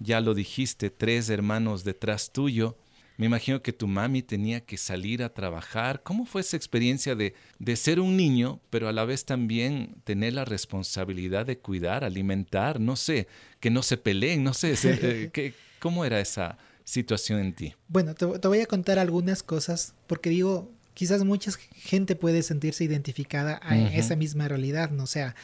Ya 0.00 0.20
lo 0.20 0.34
dijiste, 0.34 0.90
tres 0.90 1.30
hermanos 1.30 1.84
detrás 1.84 2.32
tuyo. 2.32 2.76
Me 3.16 3.26
imagino 3.26 3.62
que 3.62 3.72
tu 3.72 3.86
mami 3.86 4.20
tenía 4.20 4.60
que 4.60 4.76
salir 4.76 5.22
a 5.22 5.32
trabajar. 5.32 6.02
¿Cómo 6.02 6.26
fue 6.26 6.42
esa 6.42 6.58
experiencia 6.58 7.14
de, 7.14 7.34
de, 7.58 7.76
ser 7.76 8.00
un 8.00 8.16
niño, 8.16 8.60
pero 8.68 8.88
a 8.88 8.92
la 8.92 9.04
vez 9.04 9.24
también 9.24 9.94
tener 10.04 10.34
la 10.34 10.44
responsabilidad 10.44 11.46
de 11.46 11.58
cuidar, 11.58 12.04
alimentar, 12.04 12.80
no 12.80 12.96
sé, 12.96 13.28
que 13.60 13.70
no 13.70 13.82
se 13.82 13.96
peleen, 13.96 14.42
no 14.42 14.52
sé, 14.52 14.74
eh, 14.84 15.54
¿cómo 15.78 16.04
era 16.04 16.20
esa, 16.20 16.58
situación 16.92 17.40
en 17.40 17.54
ti? 17.54 17.74
Bueno, 17.88 18.14
te, 18.14 18.26
voy 18.26 18.60
a 18.60 18.66
contar 18.66 18.98
algunas 18.98 19.42
cosas 19.42 19.94
porque 20.06 20.28
digo, 20.28 20.70
quizás 20.92 21.24
mucha 21.24 21.50
gente 21.74 22.16
puede 22.16 22.42
sentirse 22.42 22.84
identificada 22.84 23.60
en 23.70 23.86
esa 23.86 24.14
misma 24.14 24.46
realidad, 24.46 24.90
¿no? 24.90 25.04
O 25.04 25.06
sea, 25.06 25.34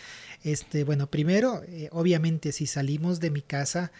este, 0.45 0.85
bueno, 0.85 1.11
primero, 1.11 1.63
eh, 1.67 1.89
obviamente 1.91 2.53
si 2.53 2.67
salimos 2.67 3.19
de 3.19 3.31
mi 3.31 3.41
casa 3.41 3.93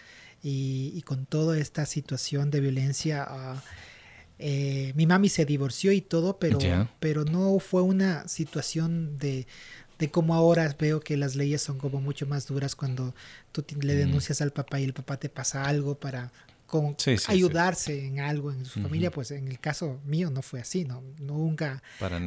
y, 0.43 1.01
con 1.05 1.25
toda 1.25 1.57
esta 1.57 1.87
situación 1.87 2.51
de 2.51 2.59
violencia, 2.59 3.27
eh, 4.37 4.93
mi 4.95 5.07
mami 5.07 5.27
se 5.27 5.43
divorció 5.45 5.91
y 5.91 6.01
todo, 6.01 6.37
pero, 6.37 6.59
pero 6.99 7.25
no 7.25 7.57
fue 7.57 7.81
una 7.81 8.27
situación 8.27 9.17
de, 9.17 9.47
de 9.97 10.11
como 10.11 10.35
ahora 10.35 10.73
veo 10.79 10.99
que 10.99 11.17
las 11.17 11.35
leyes 11.35 11.63
son 11.63 11.79
como 11.79 11.99
mucho 11.99 12.27
más 12.27 12.45
duras 12.45 12.75
cuando 12.75 13.15
tú 13.51 13.65
le 13.81 13.95
mm. 13.95 13.97
denuncias 13.97 14.39
al 14.41 14.51
papá 14.51 14.79
y 14.79 14.83
el 14.83 14.93
papá 14.93 15.17
te 15.17 15.29
pasa 15.29 15.65
algo 15.65 15.99
para 15.99 16.31
con 16.69 16.95
ayudarse 17.27 18.05
en 18.05 18.19
algo 18.19 18.51
en 18.51 18.63
su 18.63 18.79
familia, 18.79 19.09
pues 19.09 19.31
en 19.31 19.47
el 19.47 19.59
caso 19.59 19.99
mío 20.05 20.29
no 20.29 20.41
fue 20.43 20.61
así, 20.61 20.85
no 20.85 21.03
nunca 21.17 21.81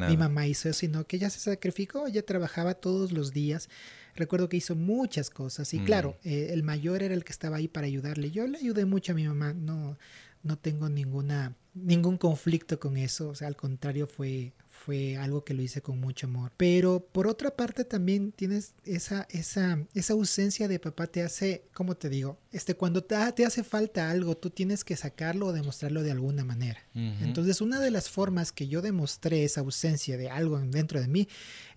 mi 0.07 0.17
mamá 0.17 0.45
hizo 0.45 0.69
eso, 0.69 0.79
sino 0.79 1.07
que 1.07 1.15
ella 1.15 1.29
se 1.29 1.39
sacrificó, 1.39 2.07
ella 2.07 2.25
trabajaba 2.25 2.73
todos 2.73 3.11
los 3.13 3.31
días. 3.31 3.69
Recuerdo 4.15 4.49
que 4.49 4.57
hizo 4.57 4.75
muchas 4.75 5.29
cosas 5.29 5.73
y 5.73 5.79
claro, 5.79 6.17
eh, 6.23 6.49
el 6.51 6.61
mayor 6.61 7.01
era 7.01 7.15
el 7.15 7.23
que 7.23 7.31
estaba 7.31 7.57
ahí 7.57 7.67
para 7.67 7.87
ayudarle. 7.87 8.29
Yo 8.29 8.45
le 8.45 8.59
ayudé 8.59 8.85
mucho 8.85 9.13
a 9.13 9.15
mi 9.15 9.25
mamá, 9.25 9.53
no 9.53 9.97
no 10.43 10.57
tengo 10.57 10.89
ninguna 10.89 11.55
ningún 11.73 12.17
conflicto 12.17 12.79
con 12.79 12.97
eso, 12.97 13.29
o 13.29 13.35
sea, 13.35 13.47
al 13.47 13.55
contrario 13.55 14.07
fue 14.07 14.53
fue 14.83 15.15
algo 15.15 15.45
que 15.45 15.53
lo 15.53 15.61
hice 15.61 15.81
con 15.81 15.99
mucho 15.99 16.27
amor. 16.27 16.51
Pero 16.57 16.99
por 16.99 17.27
otra 17.27 17.55
parte 17.55 17.85
también 17.85 18.33
tienes 18.33 18.73
esa, 18.83 19.25
esa, 19.29 19.79
esa 19.93 20.13
ausencia 20.13 20.67
de 20.67 20.77
papá 20.77 21.07
te 21.07 21.23
hace, 21.23 21.63
como 21.73 21.95
te 21.95 22.09
digo, 22.09 22.37
este, 22.51 22.75
cuando 22.75 23.01
te, 23.01 23.15
te, 23.31 23.45
hace 23.45 23.63
falta 23.63 24.11
algo, 24.11 24.35
tú 24.35 24.49
tienes 24.49 24.83
que 24.83 24.97
sacarlo 24.97 25.47
o 25.47 25.53
demostrarlo 25.53 26.03
de 26.03 26.11
alguna 26.11 26.43
manera. 26.43 26.79
Entonces, 26.93 27.61
una 27.61 27.79
de 27.79 27.89
las 27.89 28.09
formas 28.09 28.51
que 28.51 28.67
yo 28.67 28.81
demostré 28.81 29.43
esa 29.43 29.61
ausencia 29.61 30.17
de 30.17 30.29
algo 30.29 30.59
dentro 30.59 30.99
de 30.99 31.07
mí 31.07 31.27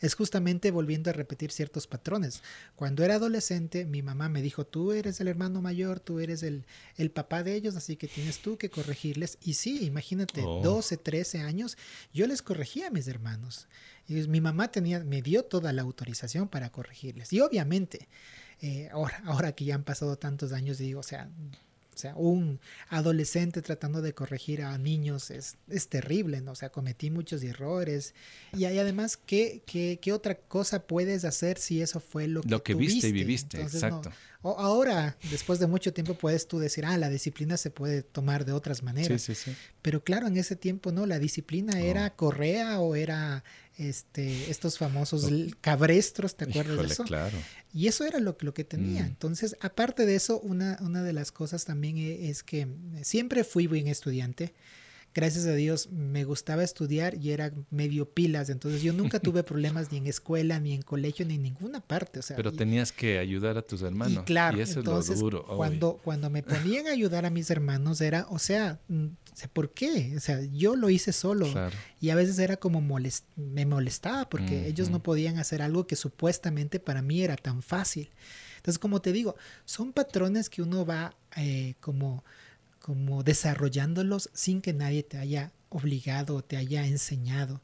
es 0.01 0.15
justamente 0.15 0.71
volviendo 0.71 1.09
a 1.09 1.13
repetir 1.13 1.53
ciertos 1.53 1.87
patrones. 1.87 2.43
Cuando 2.75 3.05
era 3.05 3.15
adolescente, 3.15 3.87
mi 3.87 4.03
mamá 4.03 4.29
me 4.29 4.43
dijo, 4.43 4.67
tú 4.67 4.93
eres 4.93 5.21
el 5.21 5.29
hermano 5.29 5.63
mayor, 5.63 6.01
tú 6.01 6.21
eres 6.21 6.43
el, 6.43 6.67
el 6.97 7.11
papá 7.11 7.43
de 7.43 7.55
ellos, 7.55 7.77
así 7.77 7.97
que 7.97 8.09
tienes 8.09 8.41
tú 8.41 8.59
que 8.59 8.69
corregirles. 8.69 9.39
Y 9.43 9.55
sí, 9.55 9.85
imagínate, 9.85 10.43
12, 10.43 10.97
13 10.99 11.41
años, 11.41 11.79
yo 12.13 12.27
les 12.27 12.43
corregía 12.43 12.89
a 12.89 12.91
mis 12.97 13.09
hermanos. 13.09 13.69
Y 14.09 14.15
mi 14.29 14.41
mamá 14.41 14.71
tenía, 14.71 15.01
me 15.01 15.23
dio 15.23 15.45
toda 15.45 15.73
la 15.73 15.83
autorización 15.83 16.49
para 16.49 16.71
corregirles. 16.71 17.33
Y 17.33 17.41
obviamente, 17.41 18.09
eh, 18.61 18.89
ahora, 18.91 19.23
ahora 19.27 19.53
que 19.53 19.65
ya 19.65 19.75
han 19.75 19.85
pasado 19.85 20.17
tantos 20.17 20.53
años, 20.53 20.79
digo, 20.79 21.01
o 21.01 21.05
sea, 21.05 21.29
o 21.97 21.99
sea, 21.99 22.15
un 22.15 22.61
adolescente 22.91 23.63
tratando 23.63 24.03
de 24.03 24.13
corregir 24.13 24.63
a 24.63 24.77
niños 24.77 25.31
es, 25.31 25.57
es 25.67 25.89
terrible, 25.89 26.43
¿no? 26.43 26.53
O 26.53 26.55
sea, 26.55 26.69
cometí 26.69 27.11
muchos 27.11 27.43
errores. 27.43 28.15
Y 28.53 28.67
hay 28.67 28.79
además, 28.79 29.17
¿qué, 29.17 29.63
qué, 29.65 29.99
qué 30.03 30.13
otra 30.13 30.35
cosa 30.35 30.87
puedes 30.87 31.25
hacer 31.25 31.57
si 31.57 31.81
eso 31.81 31.99
fue 31.99 32.29
lo 32.29 32.43
que 32.43 32.49
Lo 32.51 32.63
que 32.63 32.75
viste 32.75 33.09
y 33.09 33.13
viviste, 33.13 33.63
exacto. 33.63 34.13
Ahora, 34.43 35.17
después 35.31 35.59
de 35.59 35.67
mucho 35.67 35.93
tiempo, 35.93 36.15
puedes 36.15 36.47
tú 36.47 36.59
decir, 36.59 36.85
ah, 36.85 36.97
la 36.97 37.09
disciplina 37.09 37.57
se 37.57 37.71
puede 37.71 38.03
tomar 38.03 38.45
de 38.45 38.53
otras 38.53 38.83
maneras. 38.83 39.23
Sí, 39.23 39.35
sí, 39.35 39.51
sí. 39.51 39.57
Pero 39.83 40.03
claro, 40.03 40.27
en 40.27 40.37
ese 40.37 40.57
tiempo, 40.57 40.93
¿no? 40.93 41.07
La 41.07 41.19
disciplina 41.19 41.81
era 41.81 42.11
correa 42.15 42.81
o 42.81 42.95
era 42.95 43.45
este, 43.77 44.51
estos 44.51 44.79
famosos 44.79 45.31
cabrestros, 45.61 46.37
¿te 46.37 46.45
acuerdas 46.45 46.79
de 46.79 46.87
eso? 46.87 47.05
Claro. 47.05 47.37
Y 47.73 47.89
eso 47.89 48.05
era 48.05 48.19
lo, 48.21 48.37
lo 48.41 48.55
que 48.55 48.65
tenía. 48.65 49.03
Mm. 49.03 49.07
Entonces, 49.07 49.57
aparte 49.61 50.07
de 50.07 50.15
eso, 50.15 50.41
una, 50.41 50.79
una 50.81 51.03
de 51.03 51.13
las 51.13 51.33
cosas 51.33 51.65
también 51.65 51.99
e, 51.99 52.31
es 52.31 52.43
que 52.43 52.69
siempre 53.03 53.45
fui 53.45 53.67
buen 53.67 53.87
estudiante 53.87 54.55
gracias 55.17 55.47
a 55.47 55.55
Dios 55.55 55.89
me 55.91 56.25
gustaba 56.25 56.63
estudiar 56.63 57.15
y 57.15 57.31
era 57.31 57.51
medio 57.71 58.11
pilas, 58.11 58.51
entonces 58.51 58.83
yo 58.83 58.93
nunca 58.93 59.19
tuve 59.19 59.43
problemas 59.45 59.91
ni 59.91 59.97
en 59.97 60.07
escuela, 60.07 60.61
ni 60.61 60.75
en 60.75 60.83
colegio, 60.83 61.25
ni 61.25 61.37
en 61.37 61.43
ninguna 61.43 61.81
parte. 61.81 62.19
O 62.19 62.23
sea, 62.23 62.37
Pero 62.37 62.53
tenías 62.53 62.93
que 62.93 63.19
ayudar 63.19 63.57
a 63.57 63.63
tus 63.63 63.81
hermanos. 63.81 64.23
Y 64.23 64.27
claro, 64.27 64.61
eso 64.61 64.81
entonces, 64.81 65.15
es 65.15 65.17
lo 65.17 65.31
duro. 65.31 65.47
Cuando, 65.47 65.99
cuando 66.05 66.29
me 66.29 66.43
ponían 66.43 66.87
a 66.87 66.91
ayudar 66.91 67.25
a 67.25 67.31
mis 67.31 67.51
hermanos 67.51 68.03
era, 68.03 68.27
o 68.29 68.39
sea, 68.39 68.79
mm, 68.89 69.07
¿por 69.55 69.73
qué? 69.73 70.13
O 70.19 70.21
sea, 70.21 70.43
yo 70.53 70.77
lo 70.77 70.91
hice 70.91 71.15
solo 71.15 71.49
y 71.99 72.11
a 72.11 72.15
veces 72.15 72.39
era 72.39 72.59
como 72.59 72.83
me 73.37 73.65
molestaba 73.65 74.29
porque 74.29 74.67
ellos 74.67 74.91
no 74.91 75.03
podían 75.03 75.39
hacer 75.39 75.63
algo 75.63 75.87
que 75.87 75.97
supuestamente 75.97 76.79
para 76.79 77.01
mí 77.01 77.23
era 77.23 77.37
tan 77.37 77.63
fácil. 77.63 78.11
Entonces, 78.59 78.79
como 78.79 79.01
te 79.01 79.13
digo, 79.13 79.35
son 79.65 79.95
patrones 79.95 80.51
que 80.51 80.61
uno 80.61 80.85
va 80.85 81.17
eh, 81.37 81.75
como 81.81 82.23
como 82.87 83.25
desarrollándolos 83.25 84.31
sin 84.33 84.63
que 84.63 84.73
nadie 84.73 85.03
te 85.03 85.19
haya 85.19 85.51
obligado 85.71 86.37
o 86.37 86.45
te 86.45 86.57
haya 86.57 86.87
enseñado. 86.87 87.61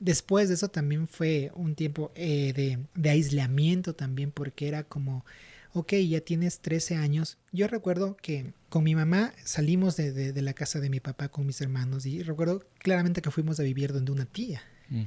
Después 0.00 0.48
de 0.48 0.54
eso 0.56 0.66
también 0.66 1.06
fue 1.06 1.52
un 1.54 1.76
tiempo 1.76 2.10
eh, 2.16 2.52
de, 2.52 2.80
de, 3.00 3.10
aislamiento 3.10 3.94
también 3.94 4.32
porque 4.32 4.66
era 4.66 4.82
como, 4.82 5.24
ok, 5.72 5.92
ya 6.08 6.20
tienes 6.20 6.58
13 6.58 6.96
años. 6.96 7.38
Yo 7.52 7.68
recuerdo 7.68 8.16
que 8.16 8.54
con 8.68 8.82
mi 8.82 8.96
mamá 8.96 9.32
salimos 9.44 9.96
de, 9.96 10.10
de, 10.10 10.32
de, 10.32 10.42
la 10.42 10.52
casa 10.52 10.80
de 10.80 10.90
mi 10.90 10.98
papá 10.98 11.28
con 11.28 11.46
mis 11.46 11.60
hermanos 11.60 12.04
y 12.04 12.24
recuerdo 12.24 12.64
claramente 12.80 13.22
que 13.22 13.30
fuimos 13.30 13.60
a 13.60 13.62
vivir 13.62 13.92
donde 13.92 14.10
una 14.10 14.26
tía. 14.26 14.62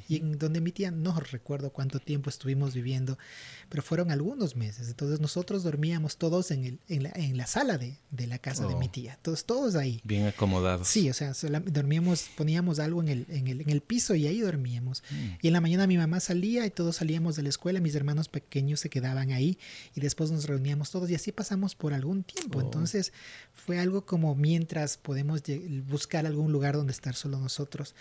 Y 0.08 0.18
en 0.18 0.38
donde 0.38 0.62
mi 0.62 0.72
tía 0.72 0.92
no 0.92 1.20
recuerdo 1.20 1.72
cuánto 1.72 2.00
tiempo 2.00 2.30
estuvimos 2.30 2.74
viviendo, 2.74 3.18
pero 3.70 3.82
fueron 3.82 4.12
algunos 4.12 4.56
meses. 4.56 4.90
Entonces 4.90 5.20
nosotros 5.20 5.64
dormíamos 5.64 6.18
todos 6.18 6.52
en, 6.52 6.66
el, 6.66 6.80
en, 6.88 7.04
la, 7.04 7.12
en 7.16 7.38
la 7.38 7.48
sala 7.48 7.78
de, 7.78 7.98
de 8.12 8.28
la 8.28 8.40
casa 8.40 8.68
de 8.68 8.76
mi 8.76 8.88
oh. 8.88 8.92
tía, 8.92 9.20
todos, 9.22 9.46
todos 9.46 9.76
ahí. 9.76 10.02
Bien 10.04 10.28
acomodados. 10.28 10.88
Sí, 10.88 11.10
o 11.10 11.14
sea, 11.14 11.34
dormíamos, 11.66 12.30
poníamos 12.36 12.80
algo 12.80 13.02
en 13.02 13.10
el, 13.10 13.26
en 13.30 13.48
el, 13.48 13.62
en 13.62 13.70
el 13.70 13.82
piso 13.82 14.16
y 14.16 14.28
ahí 14.28 14.42
dormíamos. 14.42 15.04
Mm. 15.10 15.28
Y 15.42 15.48
en 15.48 15.54
la 15.54 15.62
mañana 15.62 15.88
mi 15.88 15.98
mamá 15.98 16.20
salía 16.20 16.66
y 16.66 16.72
todos 16.72 16.98
salíamos 16.98 17.36
de 17.36 17.44
la 17.44 17.50
escuela, 17.50 17.80
mis 17.80 17.96
hermanos 17.96 18.28
pequeños 18.28 18.80
se 18.80 18.90
quedaban 18.90 19.32
ahí 19.32 19.58
y 19.96 20.02
después 20.02 20.32
nos 20.32 20.46
reuníamos 20.46 20.92
todos 20.92 21.10
y 21.10 21.16
así 21.16 21.32
pasamos 21.32 21.76
por 21.76 21.94
algún 21.94 22.24
tiempo. 22.24 22.60
Oh. 22.60 22.62
Entonces 22.62 23.14
fue 23.54 23.80
algo 23.80 24.06
como 24.06 24.36
mientras 24.36 24.98
podemos 24.98 25.44
buscar 25.88 26.26
algún 26.26 26.52
lugar 26.52 26.76
donde 26.76 26.92
estar 26.92 27.16
solo 27.16 27.40
nosotros. 27.40 27.96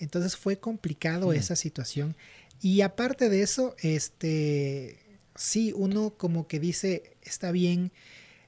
Entonces 0.00 0.36
fue 0.36 0.58
complicado 0.58 1.28
mm. 1.28 1.34
esa 1.34 1.54
situación. 1.54 2.16
Y 2.60 2.80
aparte 2.80 3.28
de 3.28 3.42
eso, 3.42 3.76
este, 3.80 4.98
sí, 5.36 5.72
uno 5.74 6.14
como 6.16 6.48
que 6.48 6.58
dice, 6.58 7.16
está 7.22 7.52
bien, 7.52 7.92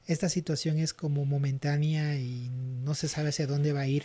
esta 0.06 0.28
situación 0.28 0.78
es 0.78 0.92
como 0.92 1.25
momentánea 1.25 2.18
y 2.18 2.50
no 2.85 2.94
se 2.94 3.09
sabe 3.09 3.28
hacia 3.28 3.47
dónde 3.47 3.73
va 3.73 3.80
a 3.80 3.88
ir. 3.88 4.04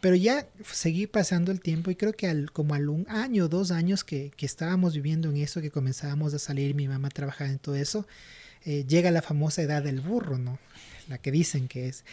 Pero 0.00 0.16
ya 0.16 0.46
seguí 0.70 1.06
pasando 1.06 1.50
el 1.50 1.60
tiempo 1.60 1.90
y 1.90 1.96
creo 1.96 2.12
que 2.12 2.26
al, 2.28 2.50
como 2.50 2.74
al 2.74 2.88
un 2.88 3.06
año, 3.08 3.48
dos 3.48 3.70
años 3.70 4.04
que, 4.04 4.32
que 4.36 4.46
estábamos 4.46 4.94
viviendo 4.94 5.30
en 5.30 5.38
eso, 5.38 5.60
que 5.60 5.70
comenzábamos 5.70 6.34
a 6.34 6.38
salir, 6.38 6.74
mi 6.74 6.88
mamá 6.88 7.08
trabajaba 7.08 7.50
en 7.50 7.58
todo 7.58 7.76
eso, 7.76 8.06
eh, 8.64 8.84
llega 8.86 9.10
la 9.10 9.22
famosa 9.22 9.62
edad 9.62 9.82
del 9.82 10.00
burro, 10.00 10.38
¿no? 10.38 10.58
La 11.08 11.18
que 11.18 11.30
dicen 11.30 11.68
que 11.68 11.88
es. 11.88 12.04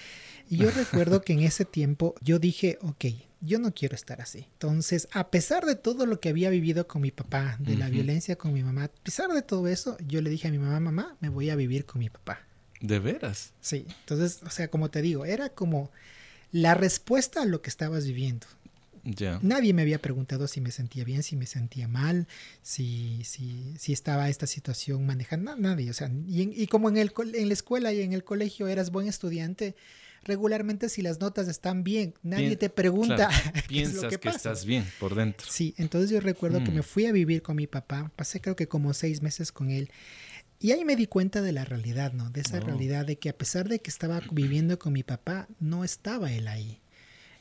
Y 0.50 0.58
yo 0.58 0.70
recuerdo 0.72 1.22
que 1.22 1.34
en 1.34 1.42
ese 1.42 1.66
tiempo 1.66 2.16
yo 2.22 2.40
dije, 2.40 2.78
ok, 2.82 3.06
yo 3.42 3.60
no 3.60 3.74
quiero 3.74 3.96
estar 3.96 4.22
así. 4.22 4.48
Entonces, 4.54 5.08
a 5.12 5.30
pesar 5.30 5.66
de 5.66 5.76
todo 5.76 6.06
lo 6.06 6.20
que 6.20 6.30
había 6.30 6.50
vivido 6.50 6.88
con 6.88 7.02
mi 7.02 7.12
papá, 7.12 7.58
de 7.60 7.76
la 7.76 7.90
violencia 7.90 8.36
con 8.36 8.54
mi 8.54 8.64
mamá, 8.64 8.86
a 8.86 8.88
pesar 8.88 9.30
de 9.32 9.42
todo 9.42 9.68
eso, 9.68 9.98
yo 10.08 10.22
le 10.22 10.30
dije 10.30 10.48
a 10.48 10.52
mi 10.52 10.60
mamá, 10.60 10.80
mamá, 10.80 11.18
me 11.20 11.30
voy 11.30 11.50
a 11.50 11.56
vivir 11.56 11.86
con 11.86 12.00
mi 12.00 12.10
papá. 12.10 12.40
¿De 12.80 13.00
veras? 13.00 13.54
Sí, 13.62 13.86
entonces, 14.02 14.42
o 14.44 14.50
sea, 14.50 14.70
como 14.70 14.90
te 14.90 15.02
digo, 15.02 15.26
era 15.26 15.50
como 15.50 15.92
la 16.52 16.74
respuesta 16.76 17.42
a 17.42 17.46
lo 17.46 17.62
que 17.62 17.70
estabas 17.70 18.06
viviendo. 18.06 18.48
Ya. 19.04 19.40
Nadie 19.42 19.74
me 19.74 19.82
había 19.82 20.00
preguntado 20.00 20.48
si 20.48 20.62
me 20.62 20.70
sentía 20.70 21.04
bien, 21.04 21.24
si 21.24 21.36
me 21.36 21.48
sentía 21.48 21.88
mal, 21.88 22.28
si, 22.62 23.24
si, 23.24 23.74
si 23.80 23.94
estaba 23.94 24.30
esta 24.30 24.46
situación 24.46 25.06
manejando. 25.08 25.56
nadie, 25.56 25.90
o 25.90 25.94
sea, 25.94 26.12
y, 26.28 26.62
y 26.62 26.68
como 26.68 26.90
en, 26.90 26.98
el, 26.98 27.12
en 27.34 27.48
la 27.48 27.54
escuela 27.54 27.92
y 27.94 28.02
en 28.02 28.14
el 28.14 28.24
colegio 28.24 28.68
eras 28.68 28.92
buen 28.92 29.08
estudiante, 29.08 29.76
regularmente 30.24 30.90
si 30.90 31.02
las 31.02 31.20
notas 31.20 31.48
están 31.48 31.84
bien, 31.84 32.14
nadie 32.22 32.56
te 32.56 32.70
pregunta. 32.70 33.30
Piensas 33.68 34.18
que, 34.18 34.30
estás 34.30 34.66
bien 34.66 34.86
por 35.00 35.16
dentro. 35.16 35.48
Sí, 35.50 35.74
entonces 35.78 36.10
yo 36.10 36.20
recuerdo 36.20 36.64
que 36.64 36.72
me 36.72 36.82
mm. 36.82 36.84
fui 36.84 37.06
a 37.06 37.12
vivir 37.12 37.42
con 37.42 37.56
mi 37.56 37.68
papá, 37.68 38.12
pasé 38.16 38.42
creo 38.42 38.56
que 38.56 38.68
como 38.68 38.94
seis 38.94 39.22
meses 39.22 39.52
con 39.52 39.72
él. 39.72 39.90
Y 40.60 40.72
ahí 40.72 40.86
me 40.86 40.96
di 40.96 41.08
cuenta 41.08 41.42
de 41.42 41.52
la 41.52 41.66
realidad, 41.66 42.14
¿no? 42.14 42.30
De 42.30 42.42
esa 42.42 42.58
oh. 42.58 42.62
realidad 42.62 43.06
de 43.06 43.18
que 43.18 43.30
a 43.30 43.38
pesar 43.38 43.68
de 43.68 43.80
que 43.80 43.90
estaba 43.90 44.22
viviendo 44.32 44.78
con 44.78 44.94
mi 44.94 45.02
papá, 45.02 45.48
no 45.60 45.84
estaba 45.84 46.32
él 46.32 46.48
ahí. 46.48 46.80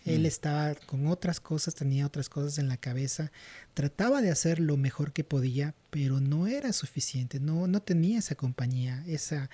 Él 0.06 0.22
mm. 0.22 0.26
estaba 0.26 0.74
con 0.74 1.06
otras 1.06 1.40
cosas, 1.40 1.74
tenía 1.74 2.06
otras 2.06 2.30
cosas 2.30 2.56
en 2.58 2.68
la 2.68 2.78
cabeza, 2.78 3.30
trataba 3.74 4.22
de 4.22 4.30
hacer 4.30 4.58
lo 4.58 4.78
mejor 4.78 5.12
que 5.12 5.24
podía, 5.24 5.74
pero 5.90 6.20
no 6.20 6.46
era 6.46 6.72
suficiente, 6.72 7.40
no, 7.40 7.66
no 7.66 7.82
tenía 7.82 8.20
esa 8.20 8.34
compañía, 8.34 9.04
esa, 9.06 9.50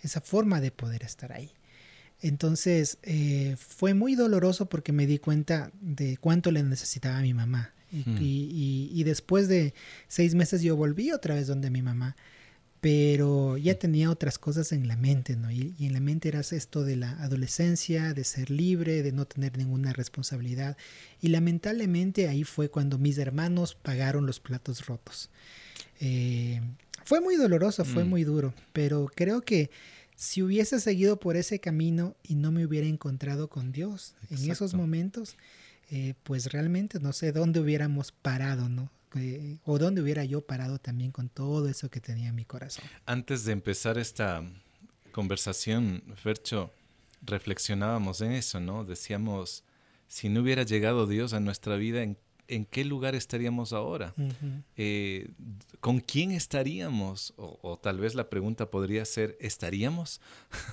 esa 0.00 0.22
forma 0.22 0.62
de 0.62 0.70
poder 0.70 1.02
estar 1.02 1.32
ahí. 1.32 1.52
Entonces 2.22 2.98
eh, 3.02 3.56
fue 3.58 3.94
muy 3.94 4.14
doloroso 4.14 4.66
porque 4.66 4.92
me 4.92 5.06
di 5.06 5.18
cuenta 5.18 5.70
de 5.80 6.16
cuánto 6.18 6.50
le 6.50 6.62
necesitaba 6.62 7.18
a 7.18 7.22
mi 7.22 7.34
mamá. 7.34 7.72
Y, 7.92 9.02
después 9.02 9.48
de 9.48 9.74
seis 10.06 10.36
meses 10.36 10.62
yo 10.62 10.76
volví 10.76 11.10
otra 11.10 11.34
vez 11.34 11.48
donde 11.48 11.70
mi 11.70 11.82
mamá, 11.82 12.14
pero 12.80 13.56
ya 13.56 13.74
tenía 13.80 14.10
otras 14.10 14.38
cosas 14.38 14.70
en 14.70 14.86
la 14.86 14.96
mente, 14.96 15.34
¿no? 15.34 15.50
Y, 15.50 15.74
en 15.80 15.92
la 15.92 16.00
mente 16.00 16.28
era 16.28 16.40
esto 16.40 16.84
de 16.84 16.94
la 16.94 17.10
adolescencia, 17.22 18.14
de 18.14 18.22
ser 18.22 18.50
libre, 18.50 19.02
de 19.02 19.10
no 19.10 19.26
tener 19.26 19.58
ninguna 19.58 19.92
responsabilidad. 19.92 20.76
Y 21.20 21.28
lamentablemente 21.28 22.28
ahí 22.28 22.44
fue 22.44 22.68
cuando 22.70 22.96
mis 22.96 23.18
hermanos 23.18 23.74
pagaron 23.74 24.24
los 24.24 24.38
platos 24.38 24.86
rotos. 24.86 25.28
Eh, 26.00 26.60
fue 27.04 27.20
muy 27.20 27.36
doloroso, 27.36 27.84
fue 27.84 28.04
hmm. 28.04 28.08
muy 28.08 28.24
duro, 28.24 28.54
pero 28.72 29.10
creo 29.14 29.40
que 29.40 29.70
si 30.20 30.42
hubiese 30.42 30.80
seguido 30.80 31.18
por 31.18 31.38
ese 31.38 31.60
camino 31.60 32.14
y 32.22 32.34
no 32.34 32.52
me 32.52 32.66
hubiera 32.66 32.86
encontrado 32.86 33.48
con 33.48 33.72
Dios 33.72 34.16
en 34.28 34.50
esos 34.50 34.74
momentos, 34.74 35.34
eh, 35.90 36.12
pues 36.24 36.52
realmente 36.52 37.00
no 37.00 37.14
sé 37.14 37.32
dónde 37.32 37.58
hubiéramos 37.58 38.12
parado, 38.12 38.68
¿no? 38.68 38.90
Eh, 39.14 39.56
o 39.64 39.78
dónde 39.78 40.02
hubiera 40.02 40.22
yo 40.26 40.42
parado 40.42 40.78
también 40.78 41.10
con 41.10 41.30
todo 41.30 41.66
eso 41.70 41.88
que 41.88 42.00
tenía 42.00 42.28
en 42.28 42.34
mi 42.34 42.44
corazón. 42.44 42.84
Antes 43.06 43.46
de 43.46 43.52
empezar 43.52 43.96
esta 43.96 44.44
conversación, 45.10 46.02
Fercho, 46.16 46.70
reflexionábamos 47.22 48.20
en 48.20 48.32
eso, 48.32 48.60
¿no? 48.60 48.84
Decíamos, 48.84 49.64
si 50.06 50.28
no 50.28 50.42
hubiera 50.42 50.64
llegado 50.64 51.06
Dios 51.06 51.32
a 51.32 51.40
nuestra 51.40 51.76
vida, 51.76 52.02
¿en 52.02 52.18
en 52.50 52.64
qué 52.64 52.84
lugar 52.84 53.14
estaríamos 53.14 53.72
ahora, 53.72 54.12
eh, 54.76 55.30
con 55.80 56.00
quién 56.00 56.32
estaríamos, 56.32 57.32
o, 57.36 57.78
tal 57.80 57.98
vez 57.98 58.14
la 58.14 58.28
pregunta 58.28 58.70
podría 58.70 59.04
ser, 59.04 59.38
¿estaríamos? 59.40 60.20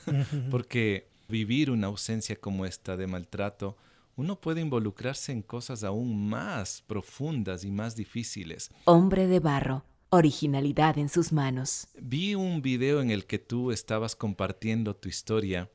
Porque 0.52 1.08
vivir 1.30 1.70
una 1.70 1.88
ausencia 1.88 2.36
como 2.36 2.66
esta 2.66 2.98
de 2.98 3.06
maltrato, 3.06 3.78
uno 4.16 4.42
puede 4.42 4.62
involucrarse 4.62 5.32
en 5.32 5.44
cosas 5.44 5.84
aún 5.84 6.28
más 6.28 6.84
profundas 6.88 7.64
y 7.64 7.70
más 7.70 7.96
difíciles. 7.96 8.72
Hombre 8.86 9.28
de 9.28 9.40
barro, 9.40 9.86
originalidad 10.10 10.98
en 10.98 11.10
sus 11.10 11.32
manos. 11.32 11.88
Vi 12.02 12.34
un 12.34 12.64
video 12.64 13.02
en 13.02 13.12
el 13.12 13.26
que 13.26 13.38
tú 13.38 13.72
estabas 13.72 14.16
compartiendo 14.16 14.96
tu 14.96 15.10
historia 15.10 15.70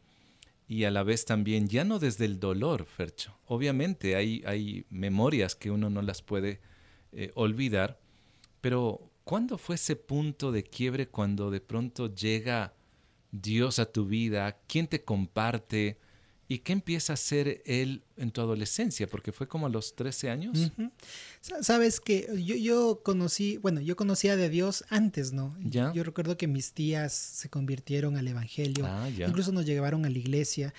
y 0.72 0.84
a 0.86 0.90
la 0.90 1.02
vez 1.02 1.26
también, 1.26 1.68
ya 1.68 1.84
no 1.84 1.98
desde 1.98 2.24
el 2.24 2.40
dolor, 2.40 2.86
Fercho. 2.86 3.38
Obviamente 3.44 4.16
hay, 4.16 4.42
hay 4.46 4.86
memorias 4.88 5.54
que 5.54 5.70
uno 5.70 5.90
no 5.90 6.00
las 6.00 6.22
puede 6.22 6.60
eh, 7.12 7.30
olvidar, 7.34 8.00
pero 8.62 9.10
¿cuándo 9.24 9.58
fue 9.58 9.74
ese 9.74 9.96
punto 9.96 10.50
de 10.50 10.64
quiebre 10.64 11.08
cuando 11.08 11.50
de 11.50 11.60
pronto 11.60 12.14
llega 12.14 12.72
Dios 13.32 13.78
a 13.80 13.92
tu 13.92 14.06
vida? 14.06 14.60
¿Quién 14.66 14.86
te 14.86 15.04
comparte? 15.04 15.98
¿Y 16.52 16.58
qué 16.58 16.74
empieza 16.74 17.12
a 17.12 17.14
hacer 17.14 17.62
él 17.64 18.02
en 18.18 18.30
tu 18.30 18.42
adolescencia? 18.42 19.06
Porque 19.06 19.32
fue 19.32 19.48
como 19.48 19.64
a 19.64 19.70
los 19.70 19.96
13 19.96 20.28
años. 20.28 20.70
Sabes 21.62 21.98
que 21.98 22.28
yo, 22.44 22.54
yo 22.56 23.00
conocí, 23.02 23.56
bueno, 23.56 23.80
yo 23.80 23.96
conocía 23.96 24.36
de 24.36 24.50
Dios 24.50 24.84
antes, 24.90 25.32
¿no? 25.32 25.56
Yo 25.62 26.04
recuerdo 26.04 26.36
que 26.36 26.48
mis 26.48 26.74
tías 26.74 27.14
se 27.14 27.48
convirtieron 27.48 28.18
al 28.18 28.28
Evangelio, 28.28 28.84
ah, 28.86 29.08
incluso 29.08 29.50
nos 29.50 29.64
llevaron 29.64 30.04
a 30.04 30.10
la 30.10 30.18
iglesia. 30.18 30.74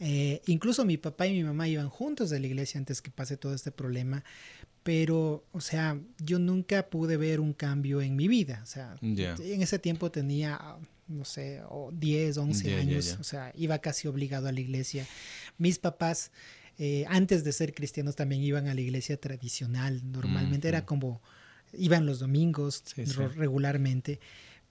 Eh, 0.00 0.42
incluso 0.46 0.84
mi 0.84 0.96
papá 0.96 1.28
y 1.28 1.34
mi 1.34 1.44
mamá 1.44 1.68
iban 1.68 1.88
juntos 1.88 2.32
a 2.32 2.40
la 2.40 2.46
iglesia 2.48 2.78
antes 2.78 3.00
que 3.00 3.12
pase 3.12 3.36
todo 3.36 3.54
este 3.54 3.70
problema. 3.70 4.24
Pero, 4.82 5.44
o 5.52 5.60
sea, 5.60 6.00
yo 6.18 6.40
nunca 6.40 6.90
pude 6.90 7.16
ver 7.16 7.38
un 7.38 7.52
cambio 7.52 8.02
en 8.02 8.16
mi 8.16 8.26
vida. 8.26 8.58
O 8.64 8.66
sea, 8.66 8.96
en 9.00 9.62
ese 9.62 9.78
tiempo 9.78 10.10
tenía 10.10 10.60
no 11.12 11.24
sé, 11.24 11.62
o 11.68 11.92
10, 11.92 12.38
11 12.38 12.74
años, 12.76 13.16
o 13.20 13.24
sea, 13.24 13.52
iba 13.56 13.78
casi 13.78 14.08
obligado 14.08 14.48
a 14.48 14.52
la 14.52 14.60
iglesia. 14.60 15.06
Mis 15.58 15.78
papás, 15.78 16.30
eh, 16.78 17.04
antes 17.08 17.44
de 17.44 17.52
ser 17.52 17.74
cristianos, 17.74 18.16
también 18.16 18.42
iban 18.42 18.68
a 18.68 18.74
la 18.74 18.80
iglesia 18.80 19.18
tradicional, 19.18 20.00
normalmente 20.10 20.68
era 20.68 20.84
como, 20.84 21.22
iban 21.72 22.06
los 22.06 22.18
domingos 22.18 22.84
regularmente, 23.36 24.20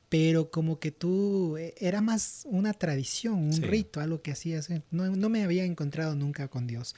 pero 0.10 0.52
como 0.52 0.80
que 0.80 0.92
tú, 0.92 1.56
eh, 1.58 1.74
era 1.78 2.02
más 2.02 2.44
una 2.46 2.74
tradición, 2.74 3.36
un 3.36 3.62
rito, 3.62 4.02
algo 4.02 4.22
que 4.22 4.32
hacías, 4.32 4.70
eh, 4.70 4.82
no, 4.92 5.16
no 5.16 5.30
me 5.30 5.44
había 5.44 5.64
encontrado 5.64 6.16
nunca 6.16 6.48
con 6.50 6.68
Dios. 6.68 6.96